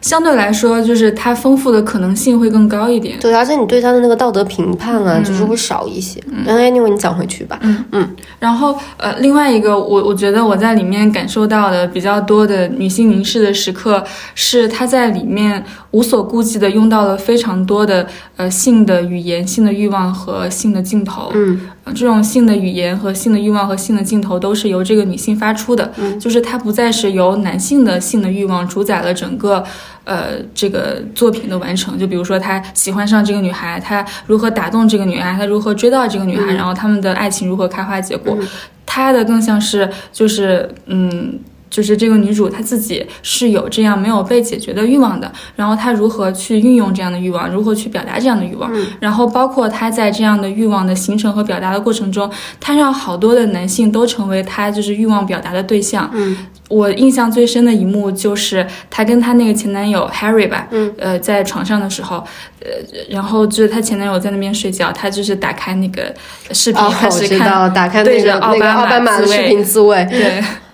[0.07, 3.19] 相对来说，就是它丰富的可能性会更高一点。
[3.19, 6.23] 对，而且你对他的那个道德评判啊，就是会少一些。
[6.31, 7.59] 嗯，Anyway，你讲回去吧。
[7.63, 8.17] 嗯嗯。
[8.39, 14.05] 然后呃，另外一个，我我觉得我在里面感受到的比较多的女性凝视的时刻，
[14.37, 15.65] 是她在里面
[15.97, 18.07] 无所顾忌的用到了非常多的
[18.37, 21.31] 呃性的语言、性的欲望和性的镜头。
[21.35, 21.61] 嗯。
[21.95, 29.65] 这种性的语言和性的欲望和性的镜头都是由这个女性发出的，就是它不再是由男性的性的欲望主宰了整个，
[30.03, 31.97] 呃，这个作品的完成。
[31.97, 38.37] 就比如说他喜欢上这个女孩，他如何打动这个女孩，他如何追到这个女孩，然后他们的爱情如何开花结果，
[38.85, 41.39] 他的更像是就是嗯。
[41.77, 56.11] 就是这个女主她自己是有这样没有被解决的欲望的，然后她如何去运用这样的欲望，如何去表达这样的欲望，然后包括她在这样的欲望的形成和表达的过程中，她让好多的男性都成为她就是欲望表达的对象。
[56.15, 56.35] 嗯，
[56.71, 62.25] 我印象最深的一幕就是她跟她那个前男友 Harry 吧，嗯，呃，在床上的时候，
[62.61, 62.69] 呃，
[63.11, 66.15] 然后就是她前男友在那边睡觉，她就是打开那个
[66.53, 70.43] 视频哦，我开始看，知道，打开那对个奥巴马的视频自慰，对。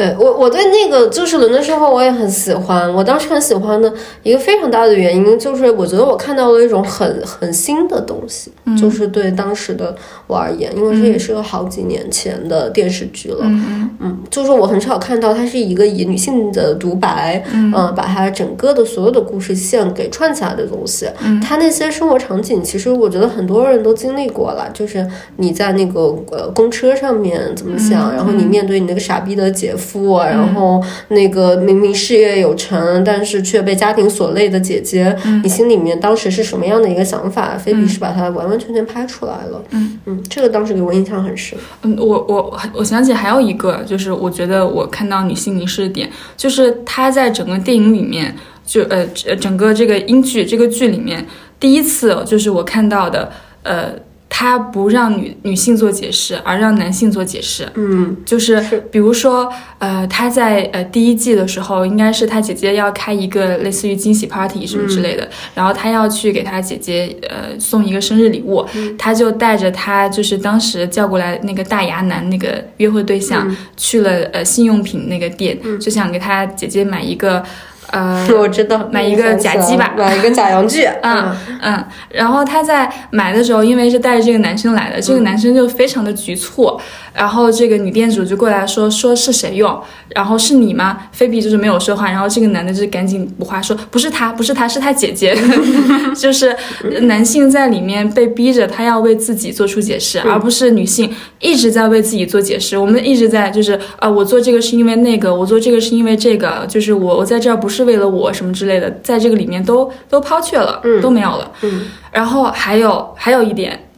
[0.00, 2.90] 对我，我对那个就是伦的生活，我也很喜欢。
[2.94, 3.92] 我当时很喜欢的
[4.22, 9.94] 一个非常大的原因，就是我觉得我看到了一种很很新的东西，就是对当时的
[10.26, 13.40] 我而言，因为这也是个好几年前的电视剧了。
[13.42, 21.06] 嗯嗯，就是我很少看到它是一个以女性的独白，嗯呃把它整个的所有的故事线给串起来的东西。
[21.22, 37.56] 嗯它那些生活场景，其实我觉得很多人都经历过了，就是你在那个呃公车上面怎么想，嗯然后你面对你那个傻逼的姐夫，啊然后那个明明事业有成，但是却被家庭所累的姐姐，嗯你心里面当时是什么样的一个想法？
[37.56, 39.62] 菲比是把它完完全全拍出来了。
[39.70, 41.58] 嗯嗯，这个当时给我印象很深。
[41.82, 48.34] 嗯，我我我想起还有一个，就是我觉得我看到女性凝视的点，就是她在整个电影里面，
[48.66, 51.24] 就呃呃整个这个英剧这个剧里面，
[51.58, 53.30] 第一次就是我看到的，
[53.62, 53.92] 呃，
[54.40, 57.68] 她不让女女性做解释，而让男性做解释。
[57.74, 68.64] 嗯就是是比如说，呃，他在呃第一季的时候，应该是他姐姐要开一个类似于惊喜 party 什么之类的，然后他要去给他姐姐呃送一个生日礼物，
[68.96, 77.44] 他就带着他就是当时叫过来那个大牙男那个约会对象、去了呃信用品那个店，就想给他姐姐买一个
[77.92, 80.84] 呃 我知道，买一个假鸡吧 买一个假洋具。
[81.02, 81.30] 嗯
[81.62, 86.78] 嗯，然后他在买的时候，因为是带着这个男生来的，这个男生就非常的局促，
[87.12, 89.78] 然后这个女店主就过来说说是谁用，
[90.14, 90.98] 然后是你吗？
[91.12, 95.36] 菲比就是没有说话，然后这个男的就赶紧补话说不是他，不是他，是他姐姐，
[96.16, 96.56] 就是
[97.02, 102.78] 男性在里面被逼着他要为自己做出解释，而不是女性一直在为自己做解释。
[102.78, 111.50] 我们一直在就是啊、我做这个是因为那个，我做这个是因为这个，就是我我在这儿不是为了我什么之类的，在这个里面都都抛却了，都没有了。
[111.62, 113.88] 嗯然后还有还有一点，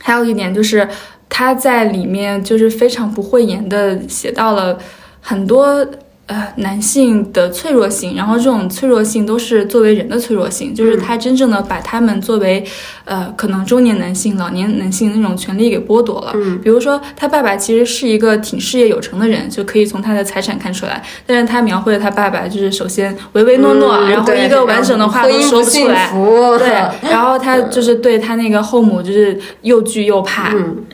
[0.00, 0.88] 还有一点就是
[1.28, 4.78] 他在里面就是非常不讳言的写到了
[5.20, 5.86] 很多。
[6.26, 12.64] 呃，男性的脆弱性，然后这种脆弱性都是作为人的脆弱性，就是他真正的把他们作为，
[13.04, 16.32] 呃，可能中年男性、老年男性那种权利给剥夺了。
[16.34, 21.02] 嗯比如说，他爸爸其实是一个挺事业有成的人，就可以从他的财产看出来。
[21.26, 26.10] 但是他描绘的他爸爸就是首先唯唯诺诺，嗯然后一个完整的话都说不出来。
[26.58, 26.68] 对，
[27.10, 30.84] 然后他就是对他那个后母就是又惧又怕，嗯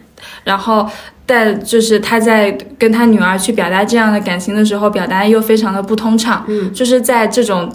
[0.42, 0.86] 然后
[1.30, 7.72] 但就是他在跟他女儿去表达这样的感情的时候，表达又非常的不通畅，嗯，就是在这种。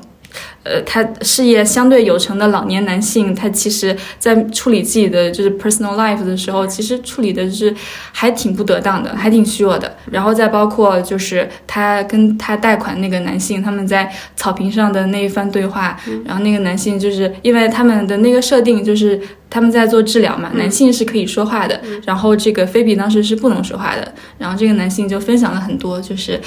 [0.64, 7.74] 呃，他事业相对有成的老年男性，他其实在处理自己的就是 personal life 的时候，其实处理的是
[8.12, 9.96] 还挺不得当的，还挺虚弱的。
[10.12, 26.42] 然后再包括就是他跟他贷款那个男性，他们在草坪上的那一番对话，然后那个男性就是因为他们的那个设定就是他们在做治疗嘛，男性是可以说话的，然后这个菲比当时是不能说话的，然后这个男性就分享了很多，就是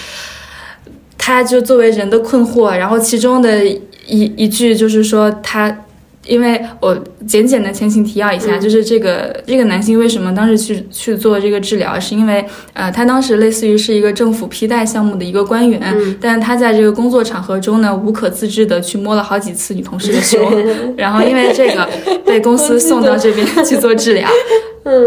[1.29, 3.62] 他就作为人的困惑，然后其中的
[4.07, 5.85] 一一句就是说他。
[6.26, 6.95] 因为我
[7.26, 15.81] 简简的前情提要一下，就是这个这个男性为什么当时去去做这个治疗，是因为呃，他当时类似于是一个政府批贷项目的一个官员，
[16.20, 20.39] 但是他在这个工作场合中呢，无可自制的去摸了好几次女同事的胸，
[20.99, 21.89] 然后因为这个
[22.26, 24.29] 被公司送到这边去做治疗。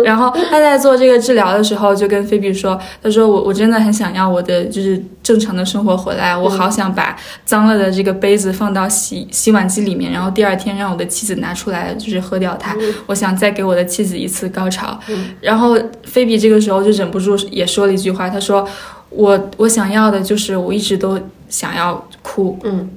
[0.04, 7.16] 然后他在做这个治疗的时候，就跟菲比说：“他说我我真的很想要我的就是正常的生活回来，我好想把
[7.46, 12.76] 脏了的这个杯子放到洗洗碗机里面，然后第二天让我的妻子拿出来就是喝掉它，
[13.08, 15.00] 我想再给我的妻子一次高潮。
[15.40, 18.68] 然后菲比这个时候就忍不住也说了一句话，他说
[19.10, 21.20] ：“我我想要的就是我一直都
[21.50, 22.90] 想要哭。”嗯。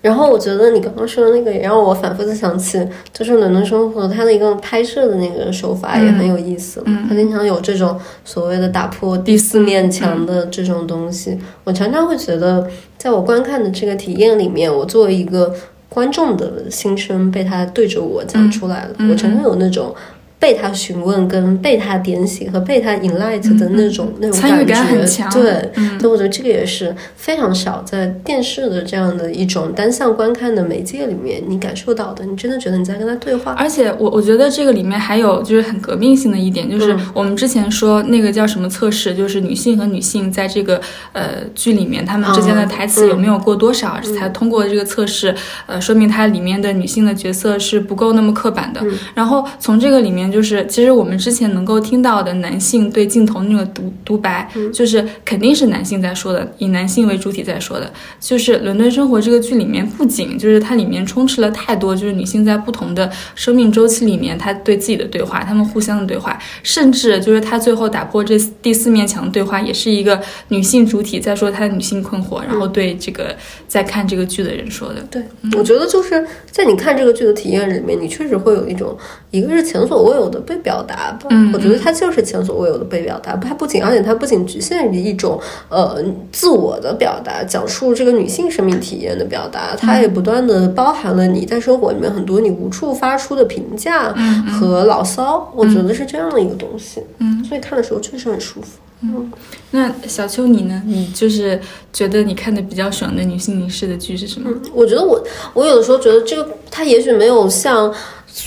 [0.00, 6.82] 然后我觉得你刚刚说的那个也让我反复的想起，就是《伦敦生活》它的一个拍摄的那个手法也很有意思。
[6.86, 11.38] 嗯它经常有这种所谓的打破第四面墙的这种东西。
[11.64, 15.52] 我常常会觉得，在我观看的这个体验里面，我作为一个
[15.88, 18.90] 观众的心声被他对着我讲出来了。
[19.10, 19.94] 我常常有那种。
[20.38, 33.52] 被他询问、跟被他点醒和被他 enlight 的那种、那种参与感觉，感很强对，嗯所以我觉得这个也是非常少在电视的这样的一种单向观看的媒介里面你感受到的，你真的觉得你在跟他对话。
[33.58, 40.80] 而且我我觉得这个里面还有就是很革命性的一点，就是我们之前说那个叫什么测试，就是女性和女性在这个
[41.12, 45.34] 呃剧里面他们之间的台词有没有过多少，才通过这个测试，
[45.66, 48.80] 呃，说明它里面的女性的角色是不够那么刻板的。
[49.14, 57.92] 然后从这个里面，就是其实我们之前能够听到的男性对镜头那个独独白，就是肯定是男性在说的，以男性为主体在说的。
[58.20, 73.34] 就是《伦敦生活》这个剧里面，不仅就是它里面充斥了太多，就是女性在不同的生命周期里面，她对自己的对话，她们互相的对话，甚至就是她最后打破这第四面墙的对话，也是一个女性主体在说她的女性困惑，然后对这个
[73.66, 74.96] 在看这个剧的人说的。
[75.10, 75.22] 对，
[75.56, 78.96] 我觉得就是在你看这个剧的体验里面，你确实会有一种，
[79.30, 81.28] 一个是前所未有的被表达吧。
[81.30, 94.12] 嗯我觉得它就是前所未有的被表达，它不仅，而且它不仅局限于一种呃自我的表达，讲述这个女性生命体验的表达，它也不断的包含了你在生活里面很多你无处发出的评价
[94.52, 95.50] 和牢骚。
[95.54, 97.02] 我觉得是这样的一个东西。
[97.18, 98.78] 嗯，所以看的时候确实很舒服。
[99.00, 99.30] 嗯，
[99.70, 100.82] 那小秋你呢？
[100.84, 101.58] 你就是
[101.92, 104.50] 觉得你看的比较爽的女性凝视的剧是什么？
[104.74, 105.22] 我觉得我
[105.54, 107.92] 我有的时候觉得这个它也许没有像。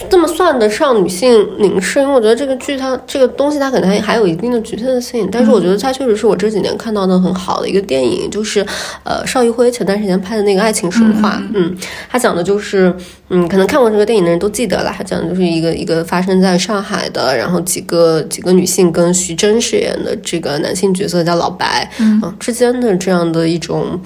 [0.10, 8.66] 这么算得上女性凝视，因为我觉得这个剧它这个东西它可能还还有一定的局限性，但是我觉得它确实是我这几年看到的很好的一个电影，就是
[9.04, 11.76] 呃邵艺辉前段时间拍的那个《爱情神话》，嗯，
[12.10, 12.94] 他讲的就是
[13.30, 24.00] 嗯，可能看过这个电影的人都记得了，他讲的就是一个一个发生在上海的，然后几个几个女性跟徐峥饰演的这个男性角色叫老白，嗯，之间的这样的一种。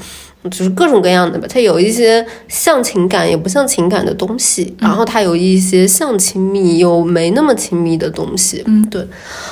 [0.49, 8.63] 就是各种各样的吧，它有一些像情感也不像情感的东西，然后它有一些像亲密又没那么亲密的东西。
[8.65, 9.05] 嗯，对，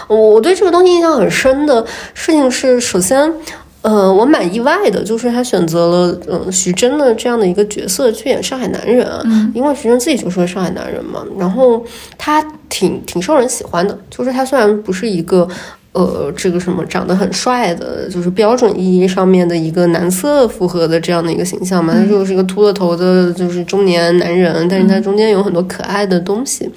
[0.07, 3.33] 我我对这个东西印象很深的事情是，首先，
[3.81, 11.83] 呃，我蛮意外的，就是他选择了嗯徐峥的这样的一个角色去演上海男人，嗯，因为徐峥自己就是个上海男人嘛，然后
[12.17, 15.47] 他挺挺受人喜欢的，就是他虽然不是一个。
[15.93, 26.67] 呃，这个什么长得很帅的，就是标准意义上面的一个男色符合的这样的一个形象嘛，他就是一个秃了头的，就是中年男人，但是他中间有很多可爱的东西。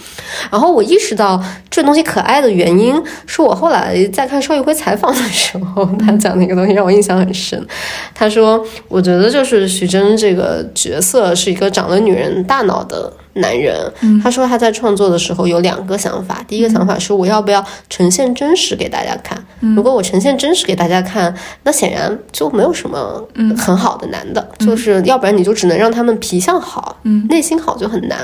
[0.50, 2.94] 然后我意识到这东西可爱的原因，
[3.26, 7.66] 是我后来在看邵艺辉采访的时候，他讲的一个东西让我印象很深。
[8.14, 19.38] 他说：“我觉得就是徐峥这个角色是一个长了女人大脑的。”男人，他说他在创作的时候有两个想法，第一个想法是我要不要呈现真实给大家看，
[19.74, 23.22] 如果我呈现真实给大家看，那显然就没有什么
[23.56, 26.96] 很好的男的，就是要不然你就只能让他们皮相好，
[27.28, 28.18] 内心好就很难。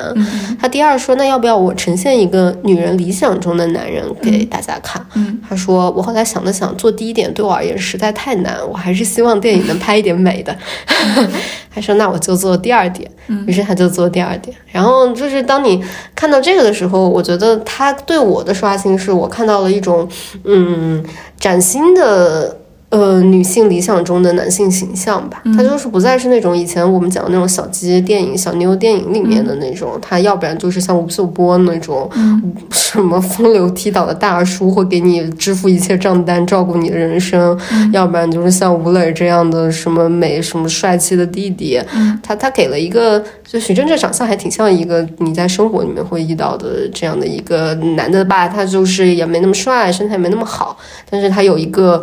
[0.60, 5.04] 他第二说，那要不要我呈现一个女人理想中的男人给大家看？
[5.48, 10.56] 他说我后来想了想，做第一点对我而言实在太难，我还是希望电影能拍一点美的。
[11.74, 13.10] 他说那我就做第二点，
[13.46, 15.12] 于是他就做第二点，然后。
[15.14, 15.82] 就是当你
[16.14, 20.08] 看到这个的时候，我觉得他对我的刷新是我看到了一种
[20.44, 21.04] 嗯
[21.38, 22.56] 崭新的
[22.92, 25.42] 呃女性理想中的男性形象吧。
[25.56, 32.08] 他就是不再是那种以前我们讲的那种小鸡电影、小妞电影里面的那种，他要不然就是像吴秀波那种
[32.70, 37.56] 什么风流倜傥的大叔，会给你支付一切账单，照顾你的人生；
[37.92, 41.80] 要不然就是像吴磊这样的什么美、什么帅气的弟弟。
[42.22, 43.24] 他他给了一个。
[43.52, 50.74] 就徐峥这长相还挺像一个你在生活里面会遇到的这样的一个男的吧，他就是也没那么帅，身材没那么好，
[51.10, 52.02] 但是他有一个。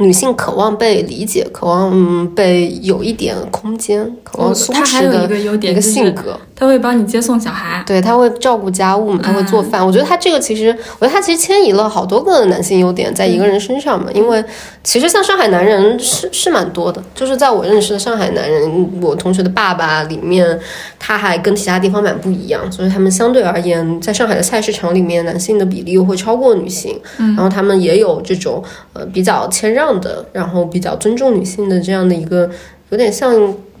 [0.00, 6.38] 女性渴望被理解，渴望被有一点空间，渴望松弛的一个性格。
[6.56, 9.86] 他会帮你接送小孩，对他会照顾家务嘛，他会做饭。
[9.86, 14.10] 我觉得他这个其实，我觉得他其实迁移了好多个男性优点在一个人身上嘛。
[14.12, 14.42] 因为
[14.84, 20.58] 其实像上海男人是是蛮多的，就是在我认识的上海男人，我同学的爸爸里面，
[20.98, 26.98] 他还跟其他地方蛮不一样，所以他们相对而言，在上海的菜市场里面，男性的比例又会超过女性。
[27.16, 28.62] 然后他们也有这种
[28.94, 29.89] 呃比较谦让。
[29.98, 32.50] 的，然后比较尊重女性的这样的一个，
[32.90, 33.34] 有点像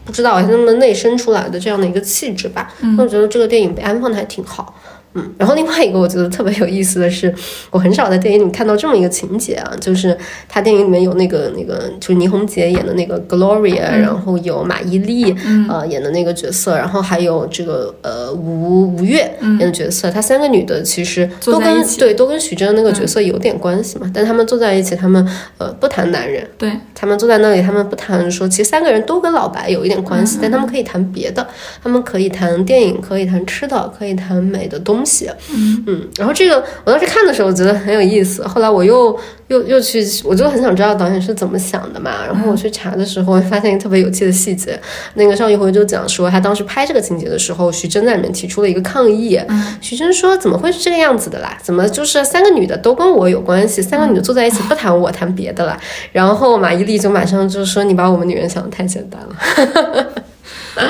[0.04, 2.72] 不知道那么内生出来的这样的一个气质吧。
[2.96, 4.74] 那我觉得这个电影被安放的还挺好。
[5.14, 7.34] 嗯，然后另外一个我觉得特别有意思的是，
[7.70, 10.16] 我很少在电影里看到这么一个情节啊，就是
[10.48, 15.36] 他电影里面有那个那个就是倪虹洁演的那个 Gloria，然后有马伊琍
[15.68, 25.26] 呃演的那个角色，然后还有这个呃吴吴越演的角色，他三个女的其实都跟对都跟徐峥那个角色有点关系嘛，但他们坐在一起，他们
[25.58, 26.70] 呃不谈男人，对。
[26.94, 31.46] 他们坐在那里，他们不谈说，其实三个人都跟老白有一点关系，但他们可以谈别的，
[31.82, 35.30] 他们可以谈电影，可以谈吃的，可以谈美的东西。
[35.48, 38.46] 嗯然后这个我当时看的时候，我觉得很有意思。
[38.46, 42.26] 后来我又又又去，我就很想知道导演是怎么想的嘛。
[42.26, 44.78] 然后我去查的时候，发现一个特别有趣的细节。
[45.14, 49.40] 那个邵艺辉就讲说，他当时拍这个情节的时候，徐峥在里面提出了一个抗议。
[49.80, 51.56] 徐峥说：“怎么会是这个样子的啦？
[51.62, 53.80] 怎么就是三个女的都跟我有关系？
[53.80, 55.78] 三个女的坐在一起不谈我， 谈别的啦？”
[56.12, 60.06] 然后马伊琍就马上就说：“你把我们女人想的太简单了。”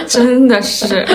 [0.07, 1.07] 真的是，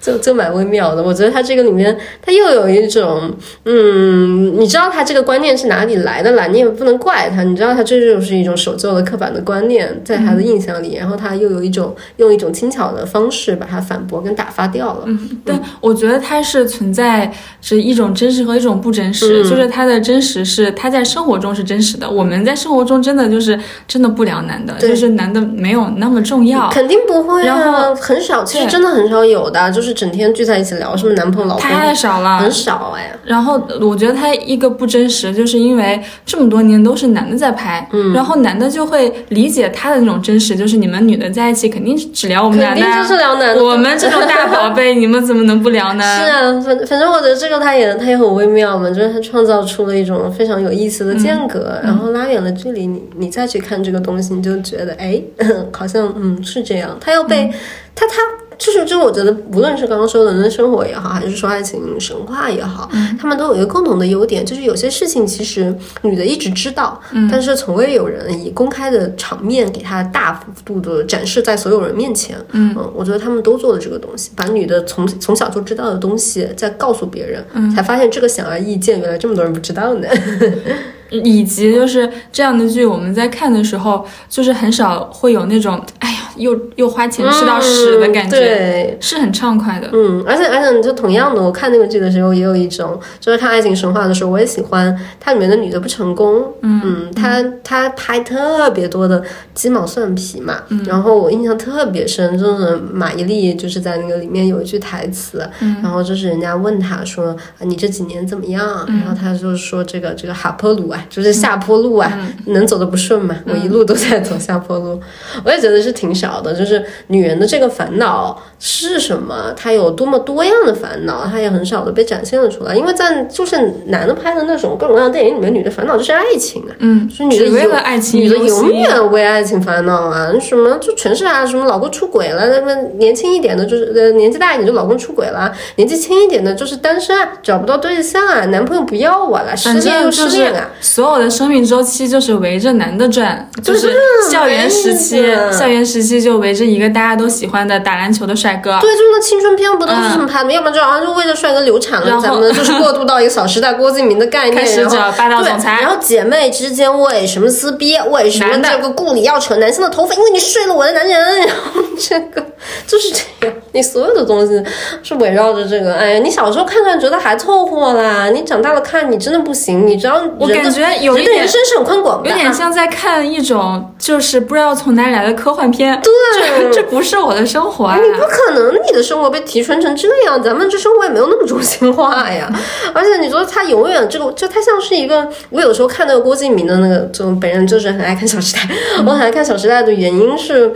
[0.00, 1.02] 就就蛮微妙的。
[1.02, 3.30] 我觉得他这个里面，他又有一种，
[3.64, 7.42] 嗯，你知道他这个观念是哪里来的啦，你也不能怪他。
[7.42, 15.04] 你知道他这就是一种守旧的刻板的观念，在他的印象里，然后他又有一种用一种轻巧的方式把它反驳跟打发掉了。
[15.06, 17.30] 嗯但我觉得它是存在
[17.60, 26.68] 是一种真实和一种不真实，就是它的真实是他在生活中是真实的，我们在生活中真的就是真的不聊男的，就是男的没有那么重要。
[26.70, 33.12] 肯定不会然啊，后很少，其实真的很少有的，就是整天聚在一起聊什么男朋友、老公，太少了，很少哎。
[33.24, 46.04] 然后我觉得他一个不真实，就是因为这么多年都是男的在拍，嗯，然后男的就会理解他的那种真实，就是你们女的在一起肯定是只聊我们肯定男的啊，就是聊男的我们这种大宝贝，你们怎么能不聊呢？
[46.18, 55.20] 是啊，反反正我觉得这个他也他也很微妙嘛，就是他创造出了一种非常有意思的间隔，然后拉远了距离，你你再去看这个东西，你就觉得哎，
[55.72, 57.52] 好像嗯是这样，他要被、
[57.94, 58.14] 他他。
[58.60, 67.00] 就是，就是我觉得，无论是刚刚说的人生活也好，还是说爱情神话也好，他们都有一个共同的优点，就是有些事情其实女的一直知道，
[67.30, 70.34] 但是从未有人以公开的场面给她大
[70.64, 72.36] 幅度的展示在所有人面前。
[72.52, 77.42] 嗯我觉得他们都做了这个东西，把女的从从小就知道的东西再告诉别人，
[77.74, 80.08] 才发现这个显而易见，原来这么多人不知道呢。
[81.10, 89.88] 以及就是这样的剧，我们在看的时候，就是很少会有那种哎呀，又又花钱吃到屎的感觉，嗯对，是很畅快的。
[89.92, 96.44] 嗯，而且而且，就同样的，我看那个剧的时候，也有一种，就是看《爱情神话》的时候，我也喜欢它里面的女的不成功。
[96.62, 99.22] 嗯，她她拍特别多的
[99.54, 105.48] 鸡毛蒜皮嘛，然后我印象特别深，就是马伊琍就是在那个里面有一句台词，
[105.82, 108.84] 然后就是人家问她说、啊你这几年怎么样？
[108.88, 112.10] 然后她就说这个这个哈坡路啊，就是下坡路啊，
[112.46, 115.00] 能走的不顺嘛，我一路都在走下坡路。
[115.44, 122.76] 我也觉得是挺少的，就是女人的这个烦恼是什么，她有多么多样的烦恼，她也很少的被展现了出来。
[122.76, 123.56] 因为在就是
[123.86, 140.68] 男的拍的那种各种各样的电影里面，女的烦恼就是爱情啊，嗯，是女的只为有了爱情女的永远为爱情烦恼啊，什么就全是啊，什么老公出轨了，那么年轻一点的就是呃年纪大一点就老公出轨了，年纪轻一点的就是单身啊，找不到对象啊，男朋友不要我了，失恋又失恋啊。
[140.80, 143.92] 所有的生命周期就是围着男的转，就是
[144.30, 145.22] 校园时期
[145.52, 148.78] 校园时期就围着一个大家都喜欢的打篮球的帅哥。
[148.80, 150.52] 对，就是那青春片不都是这么拍的吗？
[150.52, 157.98] 要不然就好像就为了帅哥流产了，咱们就是过渡到一个小时代郭敬明的概念， 开始然后找霸道总裁然后姐妹之间为什么撕逼？
[158.10, 160.14] 为什么这个顾里要扯男生的头发？
[160.14, 161.40] 因为你睡了我的男人。
[161.40, 162.40] 然后这个
[162.86, 164.62] 就是这样，你所有的东西
[165.02, 165.94] 是围绕着这个。
[165.94, 169.86] 哎呀，你小时候看看觉得还凑合啦，你长大了看你真的不行。
[169.86, 176.00] 你知道，我感觉有一点人生是很宽广的，有点像在看一种就是不知道从哪里来的科幻片。
[176.02, 177.96] 对这这不是我的生活啊！
[177.96, 182.50] 你不可能，你的生活被提纯成这样，咱们这生活也没有那么中心化呀。
[182.92, 188.60] 而且你说他永远这个，就他像是一个，我有时候看那个郭敬明的那个，就本人就是很爱看《小时代》，
[189.06, 190.70] 我很爱看《小时代》的原因是。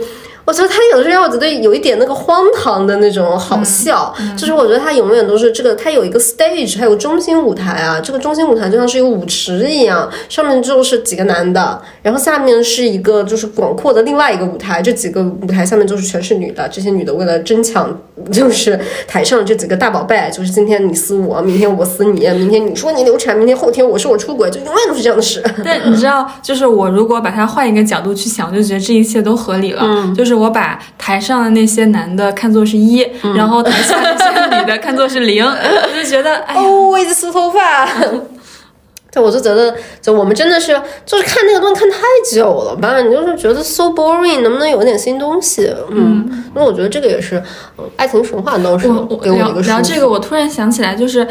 [0.45, 17.89] 我觉得他有的时候让我觉得有一点那个荒唐的那种好笑，就是我觉得他永远都是这个，他有一个 stage，还有中心舞台啊，这个中心舞台就像是一个舞池一样，上面就是几个男的，然后下面是一个就是广阔的另外一个舞台，这几个舞台下面就是全是女的，这些女的为了争抢，
[18.31, 25.43] 就是台上这几个大宝贝，就是今天你撕我，明天我撕你，明天你说你流产，明天后天我说我出轨，就永远都是这样的事。
[25.63, 29.83] 但你知道，就是我如果把它换一个角度去想，就觉得这一切都合理了。
[30.15, 37.87] 就是我把台上的那些男的看作是一、然后台下那些女的看作是零， 我就觉得，哎呀，哦，我一直梳头发。
[39.15, 40.73] 对，我就觉得，就我们真的是，
[41.05, 41.97] 就是看那个东西看太
[42.29, 42.99] 久了吧？
[42.99, 45.73] 你就是觉得 so boring，能不能有点新东西？
[45.89, 47.41] 嗯，因为我觉得这个也是，
[47.77, 51.25] 嗯爱情神话当时我我给我聊一个束缚聊这个，我突然想起来，就是，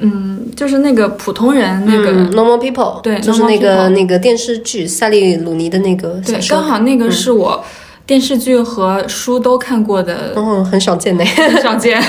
[0.00, 2.10] 嗯，就是那个普通人那个。
[2.10, 7.64] 嗯 Normal People，对就是那个那个电视剧萨利鲁尼的那个小对，说，刚好那个是我
[8.08, 11.24] 电视剧和书都看过的嗯，很少见呢。
[11.26, 12.02] 很少见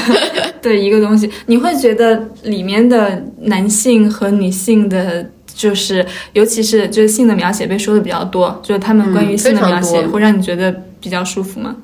[0.62, 1.30] 的一个东西。
[1.48, 11.76] 你会觉得里面的男性和女性的就是尤其是就是性的描写被说的比较多，就是他们关于嗯性的描写会让你觉得比较舒服吗？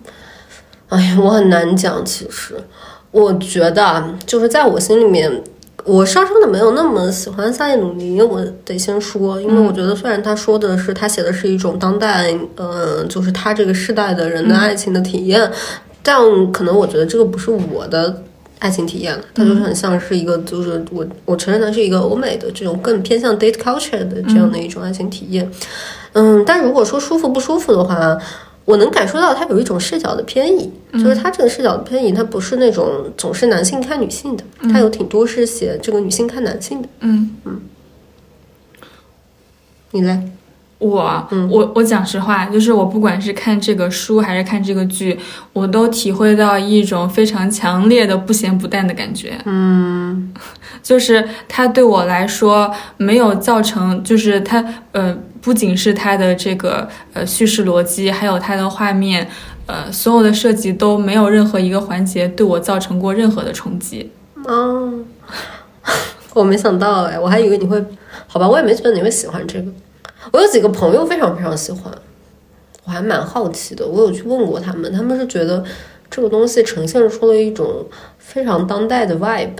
[0.87, 2.01] 哎呀，我很难讲。
[2.05, 2.55] 其实，
[3.11, 5.43] 我觉得啊，就是在我心里面，
[5.85, 8.21] 我稍稍的没有那么喜欢萨耶努尼。
[8.21, 15.49] 我得先说，因为我觉得虽然他说的是他写的是一种当代，呃，就是他这个世代的人的爱情的体验，
[16.03, 16.19] 但
[16.51, 18.23] 可能我觉得这个不是我的。
[18.57, 25.47] 爱情体验，它就是很像是一个，就是我我承认它是一个欧美的这种更偏向 date culture 的这样的一种爱情体验。
[26.13, 28.17] 嗯，但如果说舒服不舒服的话，
[28.65, 34.43] 我能感受到他有一种视角的偏移，就是他这个视角的偏移，他不是那种总是男性看女性的，
[34.73, 36.89] 他有挺多是写这个女性看男性的。
[37.01, 37.37] 嗯
[39.91, 40.19] 你嘞？
[40.77, 45.17] 我、我我讲实话，就是我不管是看这个书还是看这个剧，
[45.53, 49.39] 我都体会到一种非常强烈的不咸不淡的感觉。
[49.45, 50.33] 嗯，
[50.83, 59.29] 就是它对我来说没有造成，就是它呃，不仅是它的这个呃叙事逻辑，还有它的画面，
[59.67, 64.09] 呃，所有的设计都没有任何一个环节对我造成过任何的冲击。
[64.45, 64.91] 哦，
[66.33, 67.79] 我没想到哎，我还以为你会，
[68.25, 69.71] 好吧，我也没觉得你会喜欢这个。
[70.31, 71.93] 我有几个朋友非常非常喜欢，
[72.83, 73.85] 我还蛮好奇的。
[73.85, 75.63] 我有去问过他们，他们是觉得
[76.09, 77.85] 这个东西呈现出了一种
[78.17, 79.51] 非常当代的 vibe。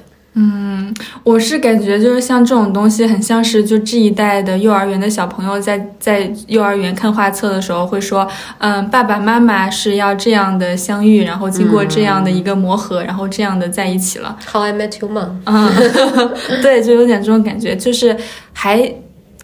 [1.24, 8.28] 我是感觉就是像这种东西，很像是就这一代的幼儿园的小朋友在在幼儿园看画册的时候会说，
[8.60, 14.38] 嗯，爸爸妈妈是要这样的相遇，然后经过这样的一个磨合，然后这样的在一起了。
[14.52, 15.72] How I Met Your Mom，嗯，
[16.62, 18.16] 对，就有点这种感觉，就是
[18.52, 18.94] 还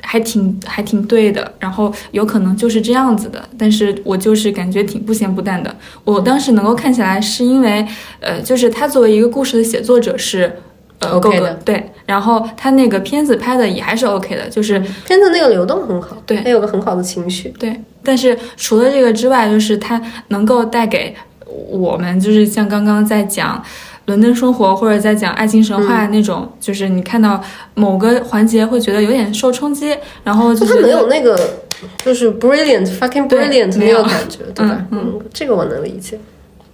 [0.02, 5.74] 还挺还挺对的，然后有可能就是这样子的，但是我就是感觉挺不咸不淡的。
[6.04, 7.88] 我当时能够看起来，是因为
[8.20, 10.54] 呃，就是他作为一个故事的写作者是。
[11.02, 17.50] 呃 OK 的对，然后他那个片子拍的也还是 OK 的，就是片子那个流动很好，对它有个很好的情绪。
[17.60, 23.64] 对，但是除了这个之外，就是它能够带给我们，就是像刚刚在讲
[24.06, 27.42] 伦敦生活或者在讲爱情神话那种，就是你看到
[27.74, 31.38] 某个环节会觉得有点受冲击，然后就就它没有那个
[32.04, 34.86] 就是 brilliant fucking brilliant 没有那个感觉，对吧？
[34.92, 36.20] 嗯，这个我能理解。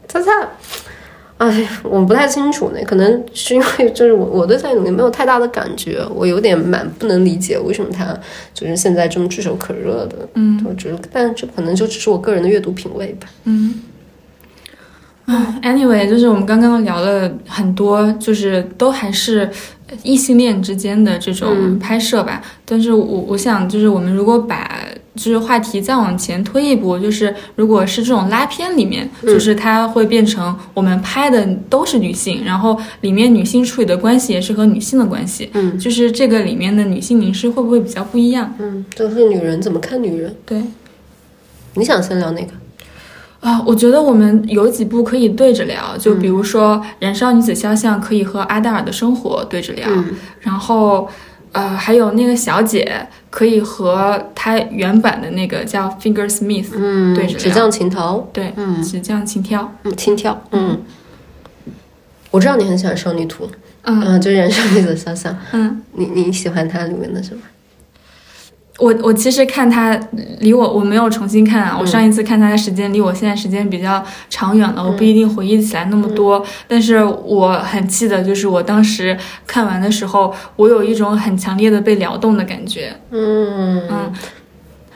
[0.08, 0.32] 擦擦，
[1.38, 8.18] 哎，我不太清楚呢，可能是因为就是我我对蔡努林没有太大的感觉，我有点蛮不能理解为什么他
[8.54, 13.28] 就是现在这么炙手可热的，嗯，我觉得但这可能就只是我个人的阅读品味吧。
[15.62, 19.50] Anyway，就是我们刚刚聊了很多，就是都还是
[20.04, 22.42] 异性恋之间的这种拍摄吧。
[22.66, 24.80] 但是我我想，就是我们如果把
[25.16, 38.54] 就是话题再往前推一步，就是如果是这种拉片里面，就是它会变成我们拍的都是女性，然后里面女性处理的关系也是和女性的关系，嗯，就是这个里面的女性凝视会不会比较不一样？
[38.60, 40.36] 嗯，就是女人怎么看女人？
[40.46, 40.62] 对。
[41.74, 42.54] 你想先聊哪个？
[43.48, 49.88] 啊，我觉得我们有几部可以对着聊，就比如说《燃烧女子肖像》可以和阿黛尔的生活对着聊，
[50.42, 51.08] 然后
[51.54, 60.78] 呃，还有那个小姐可以和她原版的那个叫 Finger Smith，嗯对着聊纸匠情头，对，嗯，纸匠情挑，嗯，轻挑，嗯。
[62.30, 63.50] 我知道你很喜欢少女图，
[63.84, 64.04] 嗯。
[64.06, 67.42] 嗯，就是燃烧女子肖像，嗯，你你喜欢它里面的什么？
[68.80, 70.00] 我我其实看他
[70.40, 83.82] 离我我没有重新看啊，我上一次看他的时间离我现在时间比较长远了，我不一定回忆起来那么多，但是我很记得，就是我当时看完的时候，我有一种很强烈的被撩动的感觉，嗯。
[83.90, 84.14] 嗯，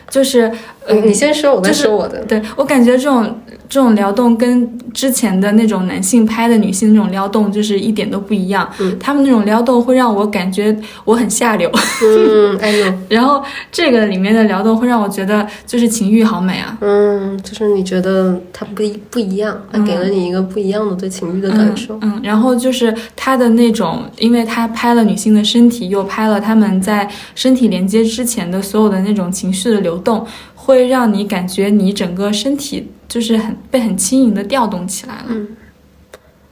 [0.10, 0.52] 就是
[0.86, 2.24] 呃你你先说，我再就是说我的。
[2.26, 3.40] 对我感觉这种
[3.72, 9.00] 这种撩动跟之前的那种男性拍的女性那种撩动就是一点都不一样，嗯。
[9.00, 11.72] 他们那种撩动会让我感觉我很下流，
[12.04, 13.42] 嗯， 哎呦，然后
[13.72, 21.98] 这个里面的撩动会让我觉得就是情欲好美啊，嗯，就是你觉得它不一不一样，它给了你一个不一样的对情欲的感受。
[22.02, 35.36] 嗯，然后就是他的那种，因为他拍了女性的身体，又拍了他们在身体连接之前的所有的那种情绪的流动，会让你感觉你整个身体就是很被很轻盈的调动起来了。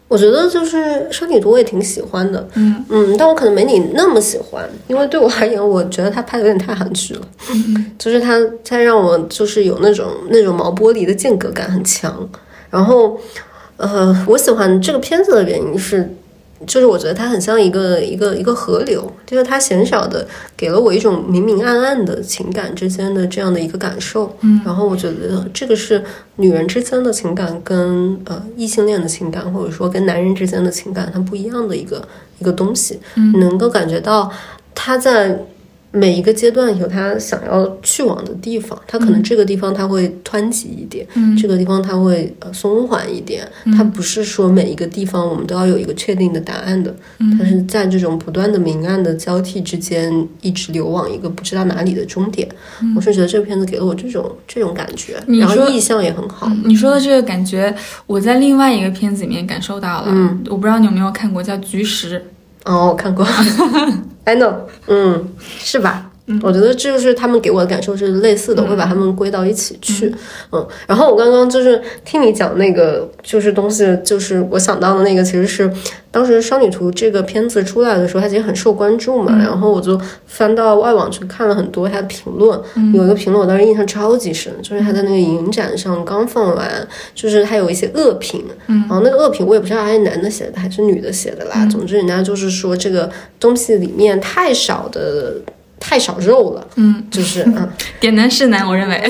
[0.10, 7.22] 我觉得就是少女图我也挺喜欢的，嗯嗯，但我可能没你那么喜欢，因为对我而言，我觉得他拍的有点太韩剧了，
[7.97, 12.28] 就是他他让我就是有那种那种毛玻璃的间隔感很强，
[12.70, 13.18] 然后
[13.78, 16.14] 呃，我喜欢这个片子的原因是。
[16.68, 26.03] 就是我觉得它很像一个一个一个河流，就是它鲜少的给了我一种明明暗暗的情感之间的这样的一个感受，嗯，然后我觉得这个是
[26.36, 32.05] 女人之间的情感跟呃异性恋的情感，或者说跟男人之间的情感它不一样的一个
[32.39, 34.32] 一个东西，嗯，能够感觉到
[34.76, 35.39] 他在
[35.92, 52.48] 每一个阶段有他想要去往的地方，他可能这个地方他会湍急一点，嗯这个地方他会呃松缓一点，他不是说每一个地方我们都要有一个确定的答案的，嗯它是在这种不断的明暗的交替之间，一直流往一个不知道哪里的终点。
[52.96, 56.52] 我是觉得这个片子给了我这种这种感觉，然后意象也很好。
[56.66, 57.76] 你说的这个感觉，
[58.06, 60.08] 我在另外一个片子里面感受到了。
[60.10, 62.20] 嗯，我不知道你有没有看过，叫《菊石》。
[62.66, 63.26] 哦，我看过
[64.30, 64.54] ，I know，
[64.86, 65.28] 嗯，
[65.60, 66.09] 是吧？
[66.44, 70.14] 我觉得这就是他们给我的感受是类似的，我会把他们归到一起去，
[70.52, 70.68] 嗯。
[70.88, 75.72] 然后我刚刚就是听你讲那个就是东西，就是我想到的那个，其实是
[76.12, 79.38] 当时《少女图》这个片子出来的时候，它其实很受关注嘛。
[79.38, 82.60] 然后我就翻到外网去看了很多它的评论，
[82.94, 91.66] 有一个评论我当时印象超级深，就是它在那个影展上刚放完，就是它有一些恶评，嗯然后那个恶评我也不知道他是男的写的还是女的写的啦。
[91.72, 93.10] 总之人家就是说这个
[93.40, 95.34] 东西里面太少的。
[95.80, 97.70] 太少肉了，嗯，就是嗯，
[98.00, 99.02] 点男是男，我认为。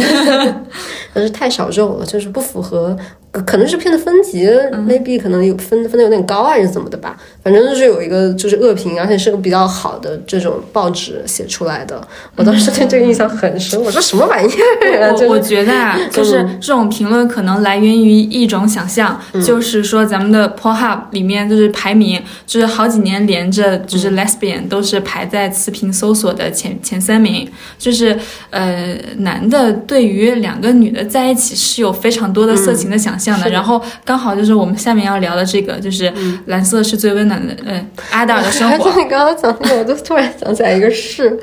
[1.13, 2.95] 但是太少肉了，就是不符合，
[3.32, 12.01] 可可能是片的分级、m a y b e 可能有分分的有点高还是怎么的吧，反正就是有一个就是恶评，而且是个比较好的这种报纸写出来的，
[12.36, 14.51] 我当时对这个印象很深，我说什么玩意
[14.84, 15.13] 儿啊？
[15.15, 28.17] 我我觉得啊，就是这种评论可能来源于一种想象，就是说咱们的 Pornhub 里面就是排名，就是好几年连着，就是 lesbian 都是排在词频搜索的前前三名，就是
[28.49, 36.11] 呃男的对于两个女的在一起是有非常多的色情的想象的，然后刚好就是我们下面要聊的这个，就是
[36.45, 38.89] 蓝色是最温暖的，嗯，阿达尔的 生活。
[39.01, 41.38] 你刚刚讲那个，我就突然想起来一个事，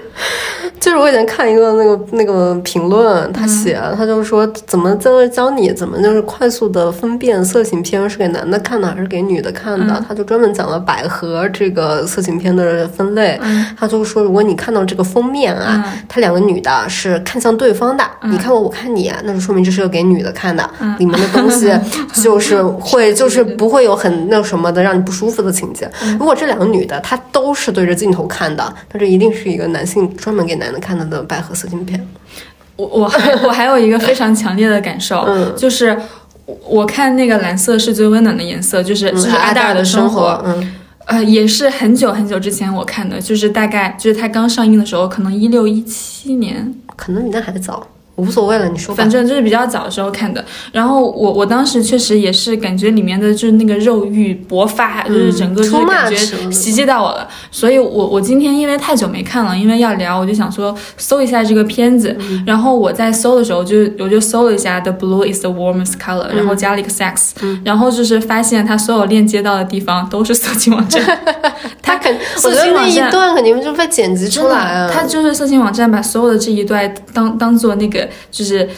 [0.80, 13.38] 就是我以前看一个那个那个评论，他写他就说怎么在那教你怎么就是快速的分辨色情片是给男的看的还是给女的看的，他就专门讲了百合这个色情片的分类，
[13.78, 20.68] 他就说如果你看到这个封面啊，他两个女的是看向对方的，你看我我看你，那就说明这是个给女的看的，
[20.98, 21.65] 里面的东西
[22.12, 25.90] 就是会就是不会有很那什么的让你不舒服的情节。
[26.18, 32.06] 如果这两个女的她都是对着镜头看的，那这一定是一个男性专门给男的看的的百合色情片。
[32.76, 35.98] 我我还我还有一个非常强烈的感受，嗯就是
[36.44, 40.74] 我我看那个蓝色是最温暖的颜色，就是就是阿黛尔的生活，嗯，
[41.06, 47.86] 呃，也是很久很久之前我看的，就是大概就是它刚上映的时候，可能一六一七年，可能比那还早，
[48.16, 49.08] 无所谓了，你说吧反。
[49.08, 50.44] 正就是比较早的时候看的。
[50.72, 56.16] 然后我我当时确实也是感觉里面的就是那个肉欲勃发，就是整个就是感觉
[56.50, 57.28] 袭击到我了。
[57.50, 62.16] 所以我我今天因为太久没看了，因为要聊，我就想说搜一下这个片子。
[62.46, 67.32] 然后我在搜的时候就我就搜了一下 The blue is the warmest color，、然后加了一个 sex，、
[67.64, 71.02] 然后就是发现它所有链接到的地方都是色情网站。
[71.82, 74.90] 他肯，我色觉得那一段肯定就被剪辑出来了。
[74.90, 78.68] 它就是色情网站把所有的这一段当当做那个就是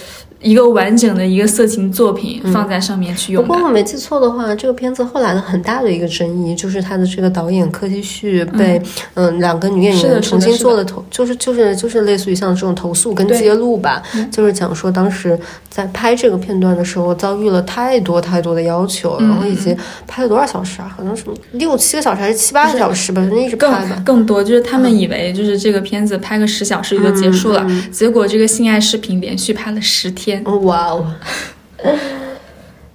[0.41, 3.55] 一个完整的一个色情作品放在上面去不用不。
[3.55, 8.81] 过我没记错的话，这个片子后来的很大的一个争议就是他的这个导演柯基旭被
[9.15, 15.37] 嗯两个女演员重新做了投，就是就是就是类似于像这种投诉跟揭露吧，就是讲说当时
[15.69, 19.77] 在拍这个片段的时候遭遇了太多太多的要求，然后以及
[20.07, 20.95] 拍了多少小时啊？
[20.97, 24.25] 好像什么六七个小时还是七八个小时吧，反正一直拍吧更。
[24.29, 30.28] 多就是他们以为就是这个片子拍个十小时就结束了，结果这个性爱视频连续拍了十天。
[30.65, 31.07] 哇哦！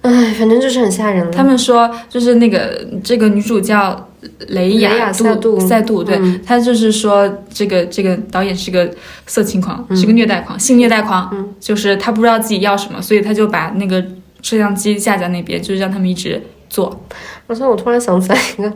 [0.02, 1.30] 哎，反正就是很吓人了。
[1.30, 4.08] 他们说，就是那个这个女主叫
[4.48, 8.90] 雷雷亚亚塞杜塞杜，对、嗯她就是说这个这个导演是个
[9.26, 14.04] 色情狂，是个虐待狂，性虐待狂，嗯就是他不知道自己要什么，所以他就把那个
[14.42, 16.42] 摄像机架在那边，就是让他们一直
[16.74, 17.00] 做。
[17.46, 18.72] 而且我突然想起来一个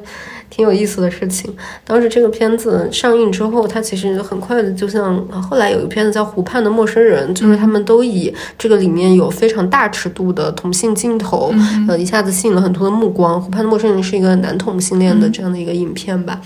[0.51, 1.51] 挺有意思的事情，
[1.85, 11.53] 当时这个片子上映之后，它其实很快的，就像呃后来有一个片子叫《湖畔的陌生人》，就是他们都以这个里面有非常大尺度的同性镜头，
[11.89, 13.37] 呃，一下子吸引了很多的目光。
[13.41, 16.41] 《湖畔的陌生人》是一个男同性恋的这样的一个影片吧。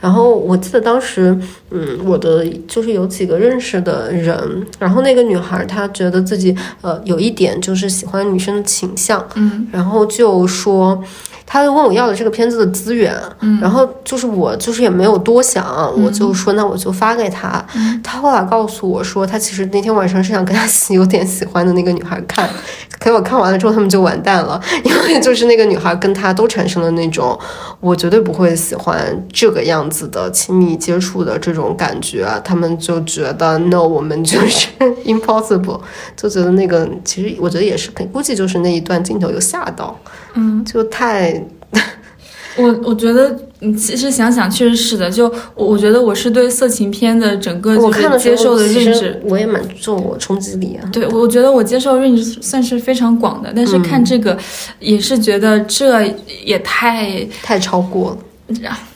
[0.00, 1.36] 然后我记得当时，
[1.70, 11.02] 嗯，我的就是有几个认识的人，然后那个女孩她觉得自己呃有一点就是喜欢女生的倾向，嗯，然后就说。
[11.48, 13.14] 他就问我要了这个片子的资源，
[13.60, 15.64] 然后就是我就是也没有多想，
[16.02, 17.64] 我就说那我就发给他。
[18.02, 22.50] 他后来告诉我说，他其实那天晚上是想跟他有点喜欢的那个女孩看，
[22.98, 27.38] 可我看完了之后他们就完蛋了， 因为就是那个女孩跟他都产生了那种
[27.78, 34.68] 我绝对不会喜欢这个样子的亲密接触的这种感觉啊，他们就觉得 no，我们就是
[35.04, 35.80] impossible，
[36.16, 39.98] 就觉得那个其实我觉得也是，估计就是那一段镜头有吓到。
[40.34, 41.42] 嗯，就太
[42.58, 45.10] 我我觉得，嗯，其实想想确实是的。
[45.10, 50.88] 就我我觉得我是对色情片的整个我就是看接受的认知，我也蛮受我冲击力啊。
[50.90, 53.52] 对，我觉得我接受认知算是非常广的。
[53.54, 54.36] 但是看这个，
[54.80, 56.02] 也是觉得这
[56.44, 58.16] 也太太超过
[58.48, 58.56] 了，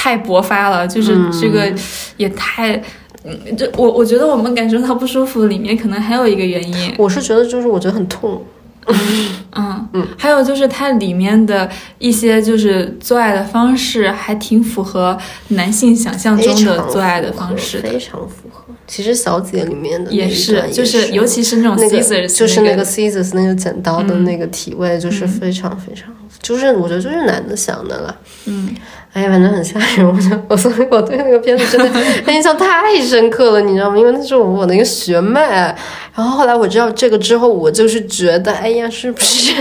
[0.00, 1.70] 太勃发了，就是这个
[2.16, 2.82] 也太。
[3.22, 8.42] 嗯，这我我觉得我们感受到不舒服里面可能还有一个原因，我是觉得就是我觉得很痛，
[8.86, 9.86] 嗯。
[9.92, 18.64] 嗯，还有就是它里面的一些就是做爱的方式还挺符合男性想象中的做爱的方式的，非常符合。
[18.86, 22.78] 其实小姐里面的也是就是尤其是那种 scissors，就是那个。
[22.78, 24.24] 个 scissors 那个剪刀的嗯。
[24.24, 28.16] 那个体位，就是非常非常，就是我觉得就是男的想的了。
[28.46, 28.74] 嗯，
[29.12, 32.00] 哎呀，反正很吓人，我就我所以我对那个片子真的
[32.32, 33.98] 印象太深刻了，你知道吗？
[33.98, 35.74] 因为那是我我的一个学妹，然
[36.16, 39.52] 后后来我知道这个之后，我就是觉得，哎呀，是不是？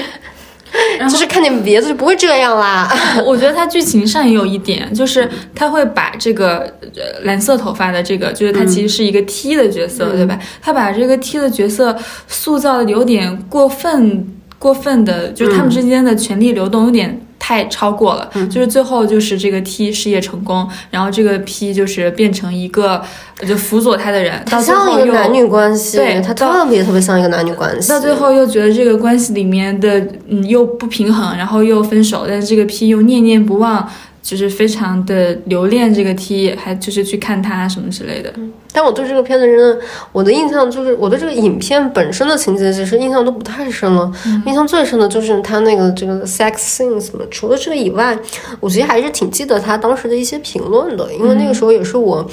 [1.00, 2.88] 就是看见别的就不会这样啦。
[3.26, 6.60] 我觉得它剧情上也有一点，就是他会把这个
[6.96, 10.38] 呃蓝色头发的这个，就是他其实是一个 T 的角色，对吧？
[10.62, 11.98] 他把这个 T 的角色
[12.28, 14.28] 塑造的有点过分，
[14.60, 17.20] 过分的，就是他们之间的权力流动有点。
[17.40, 23.02] 太超过了，就是最后就是这个 T 事业成功，然后这个 P 就是变成一个
[23.48, 27.90] 就辅佐他的人，到最后又像一个男女关系，对他到特别特别像一个男女关系。
[27.90, 33.90] 到最后又觉得这个关系里面的嗯又不平衡，然后又分手，但是这个 P 又念念不忘，
[34.30, 38.32] 就是非常的留恋这个 T，还就是去看他什么之类的。
[38.72, 39.80] 但我对这个片子真的，
[40.12, 44.12] 我的印象就是我对这个影片本身的情节其实印象都不太深了。
[44.46, 47.26] 印象最深的就是他那个这个 sex scenes 嘛。
[47.32, 48.16] 除了这个以外，
[48.60, 52.18] 我其实还是挺记得他当时的一些评论的，因为那个时候也是我。
[52.20, 52.30] 嗯，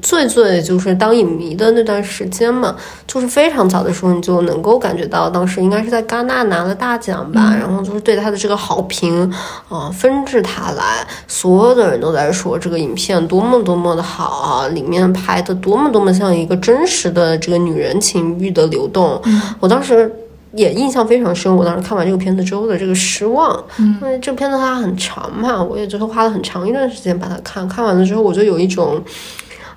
[0.00, 2.74] 最最就是当影迷的那段时间嘛，
[3.06, 9.30] 就是非常早的时候，你就能够感觉到当时应该是在戛纳拿了大奖吧，然后就是对他的这个好评，
[9.68, 19.20] 啊、纷至沓来，所有的人都在说这个影片多么多么的好啊，里面拍的多么多么像一个真实的这个女人情欲的流动。
[19.60, 20.10] 我当时。
[20.52, 29.00] 也印象非常深，我当时看完这个片子之后的这个失望，因为这个片子它很长嘛，我也就是花了很长一段时间把它看，看完了之后我就有一种，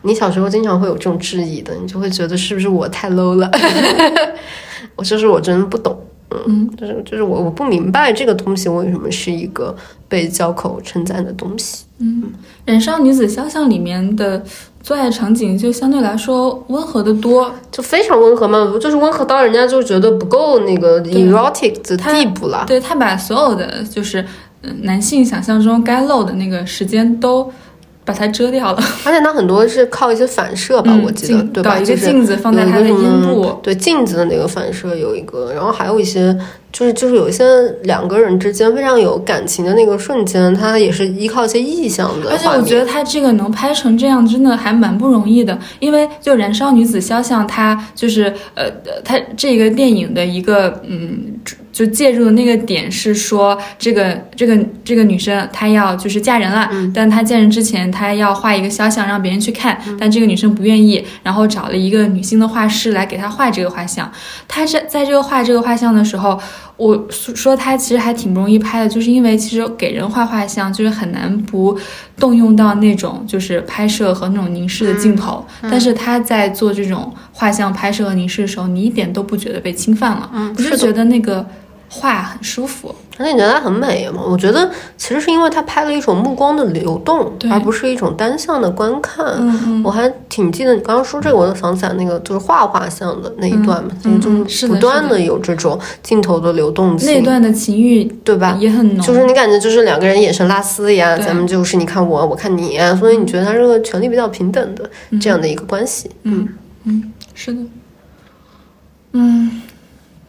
[0.04, 3.50] 你小时候经常会有这种质疑的，你就会觉得是不是我太 low 了，
[4.96, 5.98] 我就是我真的不懂，
[6.48, 9.76] 嗯，就是就是我我不明白这个东西为什么是一个
[10.08, 12.24] 被交口称赞的东西，《嗯
[12.66, 14.44] 燃烧女子肖像》里面的
[14.82, 22.66] 做爱场景就相对来说温和的多，就非常温和嘛，就是温和到人家就觉得不够那个 erotic 的地步了。
[22.68, 24.26] 对他把所有的就是
[24.62, 27.50] 嗯男性想象中该露的那个时间都
[28.06, 28.84] 把它遮掉了。
[29.06, 31.76] 而且它很多是靠一些反射吧，嗯我记得对吧？
[31.76, 36.38] 搞一个镜子放在它的阴部嗯对镜子的那个反射有一个，然后还有一些
[36.72, 37.44] 就是就是有一些
[37.84, 42.48] 两个人之间非常有感情的那个瞬间，它也是依靠一些意象的而且。
[42.48, 45.58] 我觉得他这个能拍成这样，真的还蛮不容易的。
[45.80, 48.26] 因为就《燃烧女子肖像》，它就是
[48.56, 51.34] 呃，呃它这个电影的一个嗯，
[51.74, 64.10] 就介入的那个点是说，这个这个这个女生她要就是嫁人了，但她嫁人之前她要画一个肖像让别人去看，但这个女生不愿意，然后找了一个女性的画师来给她画这个画像。
[64.48, 66.40] 她在在这个画这个画像的时候，
[66.78, 71.76] 我说她其实还挺不容易拍的，就是因为其实给人画画像就是很难不
[72.20, 81.44] 动用到那种就是拍摄和那种凝视的镜头，但是她在做这种画像拍摄和凝视的时候，你一点都不觉得被侵犯了，嗯你就是觉得那个
[81.94, 82.94] 画很舒服。
[83.20, 84.24] 而且你觉得它很美吗？
[84.26, 84.68] 我觉得
[84.98, 89.24] 其实是因为它拍了一种目光的流动，而不是一种单向的观看。
[89.84, 98.58] 我还挺记得你刚刚说这个，我就想起来那个就是画画像的那一段嘛，嗯就嗯是不断的的有这种镜头的流动性，那段的情欲对吧？
[98.60, 104.90] 也很浓，就是你感觉就是两个人眼神拉丝一样咱们就是你看我，我看你呀，所以你觉得它是个权力比较平等的
[105.22, 106.10] 这样的一个关系。
[106.24, 106.50] 嗯
[106.86, 107.60] 嗯，是的。
[109.12, 109.62] 嗯，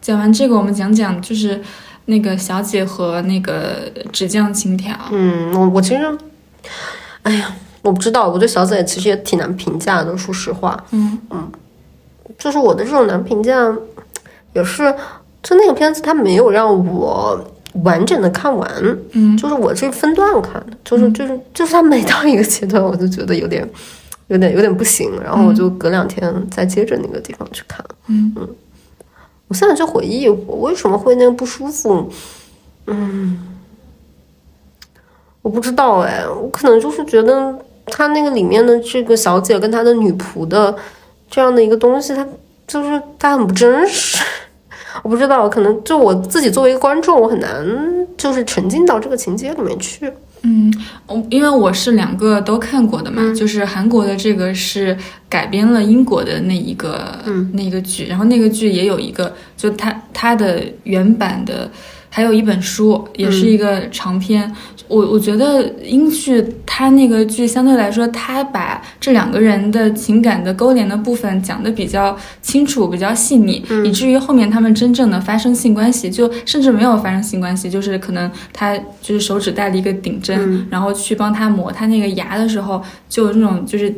[0.05, 1.59] 讲完这个，我们讲讲就是
[2.05, 4.95] 那个小姐和那个纸匠情调。
[5.11, 6.17] 嗯，我我其实，
[7.23, 7.51] 哎呀，
[7.81, 10.77] 我不知道，我对小姐其实也挺难评价的，说实话。
[10.91, 11.51] 嗯嗯
[12.37, 13.75] 就是我的这种难评价，
[14.53, 14.93] 也是
[15.41, 17.43] 就那个片子它没有让我
[17.81, 18.69] 完整的看完，
[19.13, 23.67] 嗯就是我是分段看的，就是就是就是它每到一个阶段，我就觉得有点
[24.27, 27.83] 有点有点不行，然后我就隔两天再接着那个地方去看。
[28.05, 28.47] 嗯嗯
[29.47, 32.09] 我现在就回忆我为什么会那个不舒服，
[32.87, 33.55] 嗯，
[35.41, 40.75] 我不知道哎，我可能就是觉得他那个里面的这个小姐跟她的女仆的
[41.29, 42.27] 这样的一个东西，它
[42.67, 44.23] 就是它很不真实。
[45.03, 50.11] 我不知道，可能就我自己作为一个观众，我很难就是沉浸到这个情节里面去。
[50.45, 50.71] 嗯，
[51.07, 54.95] 我因为我是两个都看过的嘛，就是韩国的这个是
[55.27, 57.19] 改编了英国的那一个、
[57.53, 61.69] 那个剧，然后那个剧也有一个，就它它的原版的。
[62.15, 64.49] 还有一本书，也是一个长篇。
[64.87, 83.93] 我我觉得英剧它那个剧相对来说，它把这两个人的情感的勾连的部分讲的比较清楚、比较细腻，以至于后面他们真正的发生性关系，就甚至没有发生性关系，就是可能他就是手指戴了一个顶针，然后去帮他磨他那个牙的时候，就那种就是。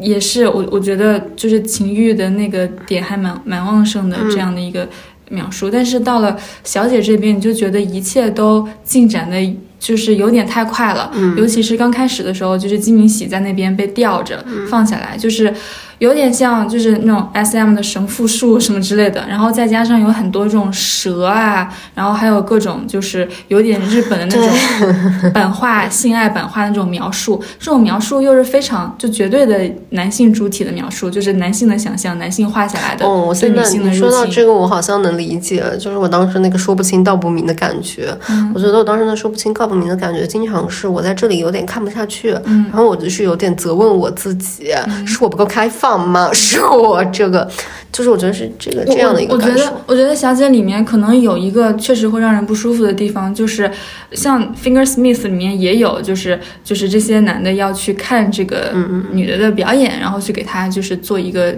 [0.00, 4.88] 也是我我觉得就是情欲的那个点还蛮蛮旺盛的这样的一个
[5.30, 9.36] 描述，但是到了小姐这边，你就觉得一切都进展的，
[9.78, 11.10] 就是有点太快了。
[11.14, 15.52] 嗯，尤其是刚开始的时候，就是金明喜在那边被吊着放下来，就是
[15.98, 29.58] 有点像就是那种 S M 的神父术什么之类的，然后再加上有很多这种蛇啊，然后还有各种就是有点日本的那种版 画性爱版画的那种描述，这种描述又是非常就绝对的
[29.90, 34.24] 男性主体的描述，就是男性的想象，男性画下来的哦，我对现在女性的说到。
[34.26, 38.12] 这个，我好像能理解，就是我当时那个说不清道不明的感觉。
[38.52, 44.72] 我觉得我当时那说不清道不明的感觉，经常是我在这里有点看不下去，嗯然后我就是有点责问我自己，
[45.06, 46.30] 是我不够开放吗？
[46.34, 47.48] 是我这个，
[47.92, 49.82] 就是我觉得是这个这样的一个感受我我觉得，。
[49.86, 53.70] 我觉得《小姐》里面可能有一个确实会让人不舒服的地方，就是
[54.12, 61.54] 像《Finger Smith》里面也有，就是就是这些男的要去看这个嗯女的的表演，然后去给她就是做一个。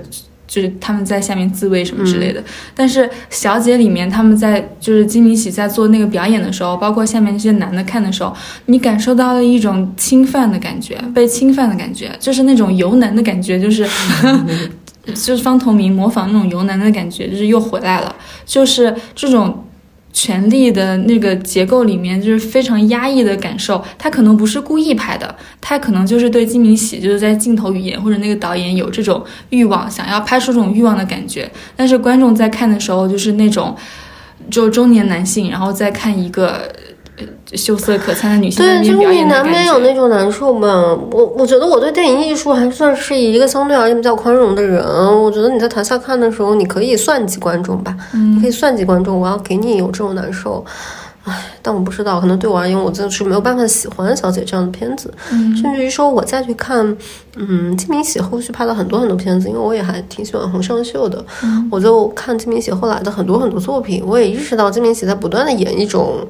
[0.47, 2.45] 就是他们在下面自慰什么之类嗯的，
[2.75, 8.35] 但是《小姐》里面他们在就是金明喜在做那个表演的时候，包括下面这些男的看的时候，
[8.67, 13.87] 你感受到了一种侵犯的感觉，被侵犯的感觉，就是那种油男的感觉，就是
[15.15, 19.63] 就是方同明模仿那种油男的感觉，就是又回来了，就是这种。
[20.17, 23.85] 权力的那个结构里面，就是非常压抑的感受。
[23.99, 31.51] 他可能不是故意拍的，他可能就是对金明喜，就是在镜头语言或者那个导演有这种欲望，想要拍出这种欲望的感觉。
[31.77, 33.77] 但是观众在看的时候，就是那种
[34.51, 36.63] 就中年男性，然后再看一个
[37.53, 39.47] 羞涩可餐的女性对，就是你难。
[39.47, 40.69] 免有那种难受吧。
[41.13, 44.85] 我我觉得我对电影艺术还算是一个相对而言比较宽容的人。
[45.23, 50.65] 我觉得你在台下看的时候，你可以算计观众吧，你可以算计观众，我要给你有这种难受。
[51.25, 55.13] 唉，但我不知道，可能对我而言，我真的是没有办法喜欢《小姐》这样的片子，
[55.61, 56.97] 甚至于说我再去看，
[57.37, 61.25] 嗯，金明喜后续拍了很多很多片子，因为我也还挺喜欢洪尚秀的，
[61.71, 66.27] 我就看金明喜后来的很多很多作品，我也意识到金明喜在不断的演一种。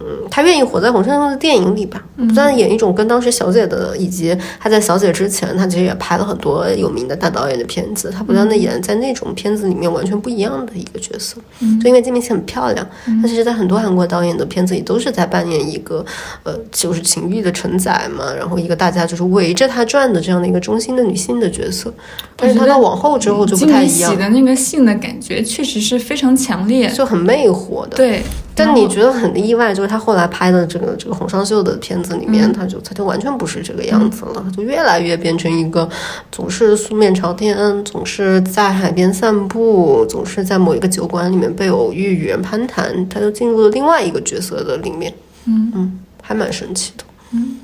[0.00, 11.36] 嗯，他愿意活在洪尚秀的电影里吧，不断演一种跟当时小姐的，以及他在小姐之前，他其实也拍了很多有名的大导演的片子，他不断的演在那种片子里面完全不一样的一个角色。
[11.82, 12.86] 就因为金明喜很漂亮，
[13.22, 16.04] 她其实在很多韩国导演的片子里都是在扮演一个
[16.44, 21.92] 呃，就是情欲的承载嘛，然后一个大家就是围着她转的这样的一个中心的女性的角色。
[22.36, 27.96] 但是她到往后之后就不太一样，喜的那个性的感觉确实是非常强烈，就很魅惑的。
[27.98, 28.22] 对。
[28.62, 35.88] 但你觉得很意外，就是他后来拍的这个这个洪尚秀的片子里面，嗯他就他就完全不是这个样子了，他就越来越变成一个
[36.30, 45.10] 总是素面朝天，总是在海边散步，总是在某一个酒馆里面被偶遇与人攀谈，他就进入了另外一个角色的里面，
[45.46, 47.04] 嗯嗯，还蛮神奇的。
[47.32, 47.56] 嗯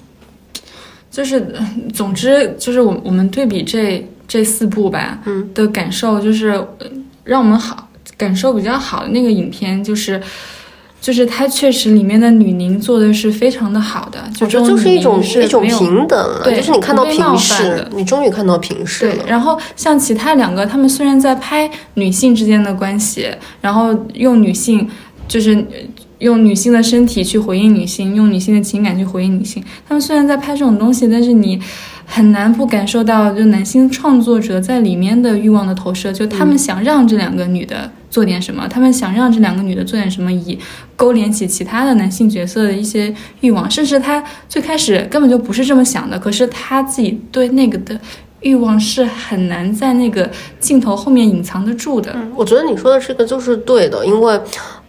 [1.10, 6.86] 就是，呃总之就是我我们对比这这四部吧，嗯的感受就是，呃
[7.24, 10.20] 让我们好感受比较好的那个影片就是。
[11.06, 19.14] 就是它确实里面的女凝做的是非常的好的，就这就是一种是一种平等了，对就是你看到平视，你终于看到平视了，。
[19.14, 23.28] 对然后像其他两个，他们虽然在拍女性之间的关系，
[23.60, 24.90] 然后用女性
[25.28, 25.78] 就是呃
[26.18, 29.62] 用女性的身体去回应女性，用女性的情感去回应女性。
[29.88, 31.60] 他们虽然在拍这种东西，但是你
[32.04, 40.58] 很难不感受到就男性创作者在里面的欲望的投射，就他们想让这两个女的做点什么，他们想让这两个女的做点什么，以
[40.94, 48.00] 勾连起其他的男性角色的一些欲望，甚至他最开始根本就不是这么想的，可是他自己对那个的。
[48.42, 52.14] 欲望是很难在那个镜头后面隐藏得住的。
[52.36, 54.40] 我觉得你说的这个就是对的，因为，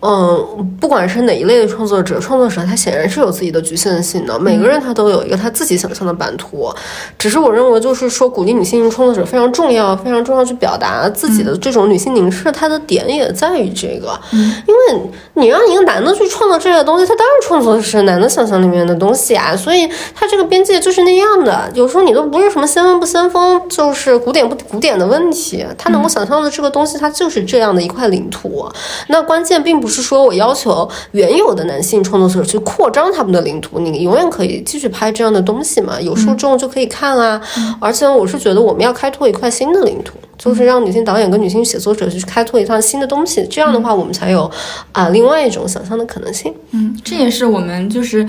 [0.02, 6.70] 嗯，不管是哪一类的创作者，创作者他显然是有自己的局限性的，每个人他都有一个他自己想象的版图。
[7.18, 21.70] 只是我认为，就是说鼓励女性创作者非常重要，非常重要去表达自己的这种女性凝视，它的点也在于这个，因为你让一个男的去创作这个东西，他当然创作的是男的想象里面的东西啊，所以他这个边界就是那样的。
[21.74, 23.48] 有时候你都不是什么先锋不先锋。
[23.70, 28.68] 就是古典不古典的问题，他能够想象的这个东西，它就是这样的一块领土。
[29.08, 37.41] 那关键并不不是说我要求原有的男性创作者去扩张他们的领土，你永远可以继续拍这样的东西嘛，有受众就可以看啊。
[37.80, 44.51] 而且我是觉得我们要开拓一块新的领土，就是让女性导演跟女性写作者去开拓一趟新的东西，这样的话我们才有
[44.91, 46.53] 啊另外一种想象的可能性。
[46.72, 48.27] 嗯，这也是我们就是。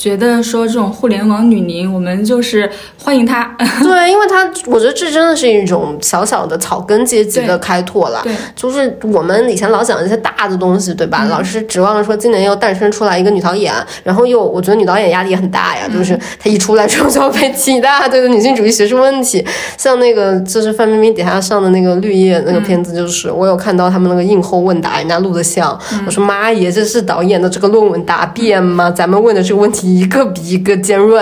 [0.00, 3.54] 觉得说这种互联网女宁，我们就是欢迎她。
[3.84, 8.22] 对，因为她，我觉得这真的是一种小小的草根阶级的开拓了。
[8.24, 11.26] 对，就是我们以前老讲一些大的东西，对吧？
[11.28, 19.44] 老是指望说今年又诞生出来一个女导演，然后又我觉得女导演压力也很大呀，就是她一出来之后就要被提一大堆的女性主义学术问题。
[19.76, 28.90] 像那个就是范冰冰底下上的那个绿叶那个片子，就是我有看到他们那个映后问答，人家录的像，我说妈耶，这是导演的这个论文答辩吗？
[28.90, 29.89] 咱们问的这个问题。
[29.98, 31.20] 一个比一个尖锐，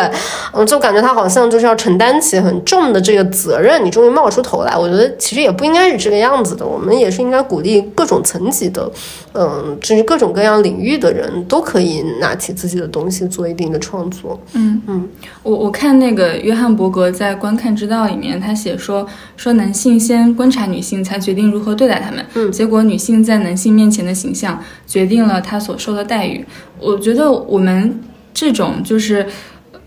[0.53, 3.85] 嗯，就感觉他好像就是要承担起很重的这个责任。
[3.85, 6.67] 你终于冒出头来，我觉得其实也不应该是这个样子的。
[6.67, 8.91] 我们也是应该鼓励各种层级的，
[9.33, 14.39] 嗯，就是各种各样领域的人都可以拿起自己的东西做一定的创作。
[14.53, 15.09] 嗯嗯，
[15.43, 22.25] 我我看那个约翰伯格在《观看之道》里面，他写说说男性先观察女性，才决定如何对待他们。
[22.35, 26.45] 嗯，结果女性在男性面前的形象决定了她所受的待遇。
[26.81, 28.01] 我觉得我们。
[28.35, 29.27] 这种就是，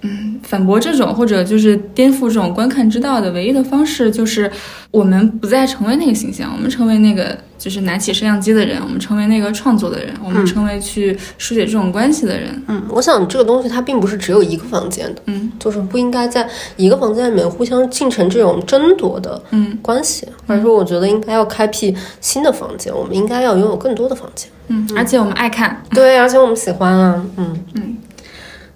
[0.01, 4.51] 嗯，反驳这种或者就是颠覆这种观看之道的唯一的方式，就是
[4.91, 12.49] 我们不再成为那个形象，我们成为那个就是拿起摄像机的人，我们成为那个创作的人，我们成为去书写这种关系的人。
[12.67, 24.49] 嗯，我想这个东西它并不是只有一个房间的，嗯，就是不应该在一个房间里面互相进成这种争夺的嗯关系，而是说我觉得应该要开辟新的房间，我们应该要拥有更多的房间。
[24.69, 27.97] 嗯，而且我们爱看，对，而且我们喜欢啊，嗯嗯。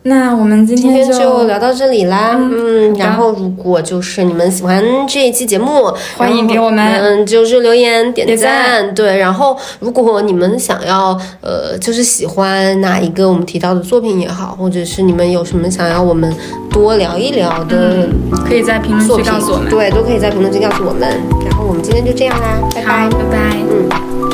[0.07, 16.31] 那我们今天就聊到这里啦，嗯，然后如果就是你们喜欢这一期节目，欢迎给我们嗯就是留言点赞，对，然后如果你们想要呃就是喜欢哪一个我们提到的作品也好，或者是你们有什么想要我们
[16.69, 18.07] 多聊一聊的，
[18.47, 21.09] 可以在评论区告诉我们，对，都可以在评论区告诉我们，
[21.43, 24.24] 然后我们今天就这样啦，拜拜，拜拜，嗯。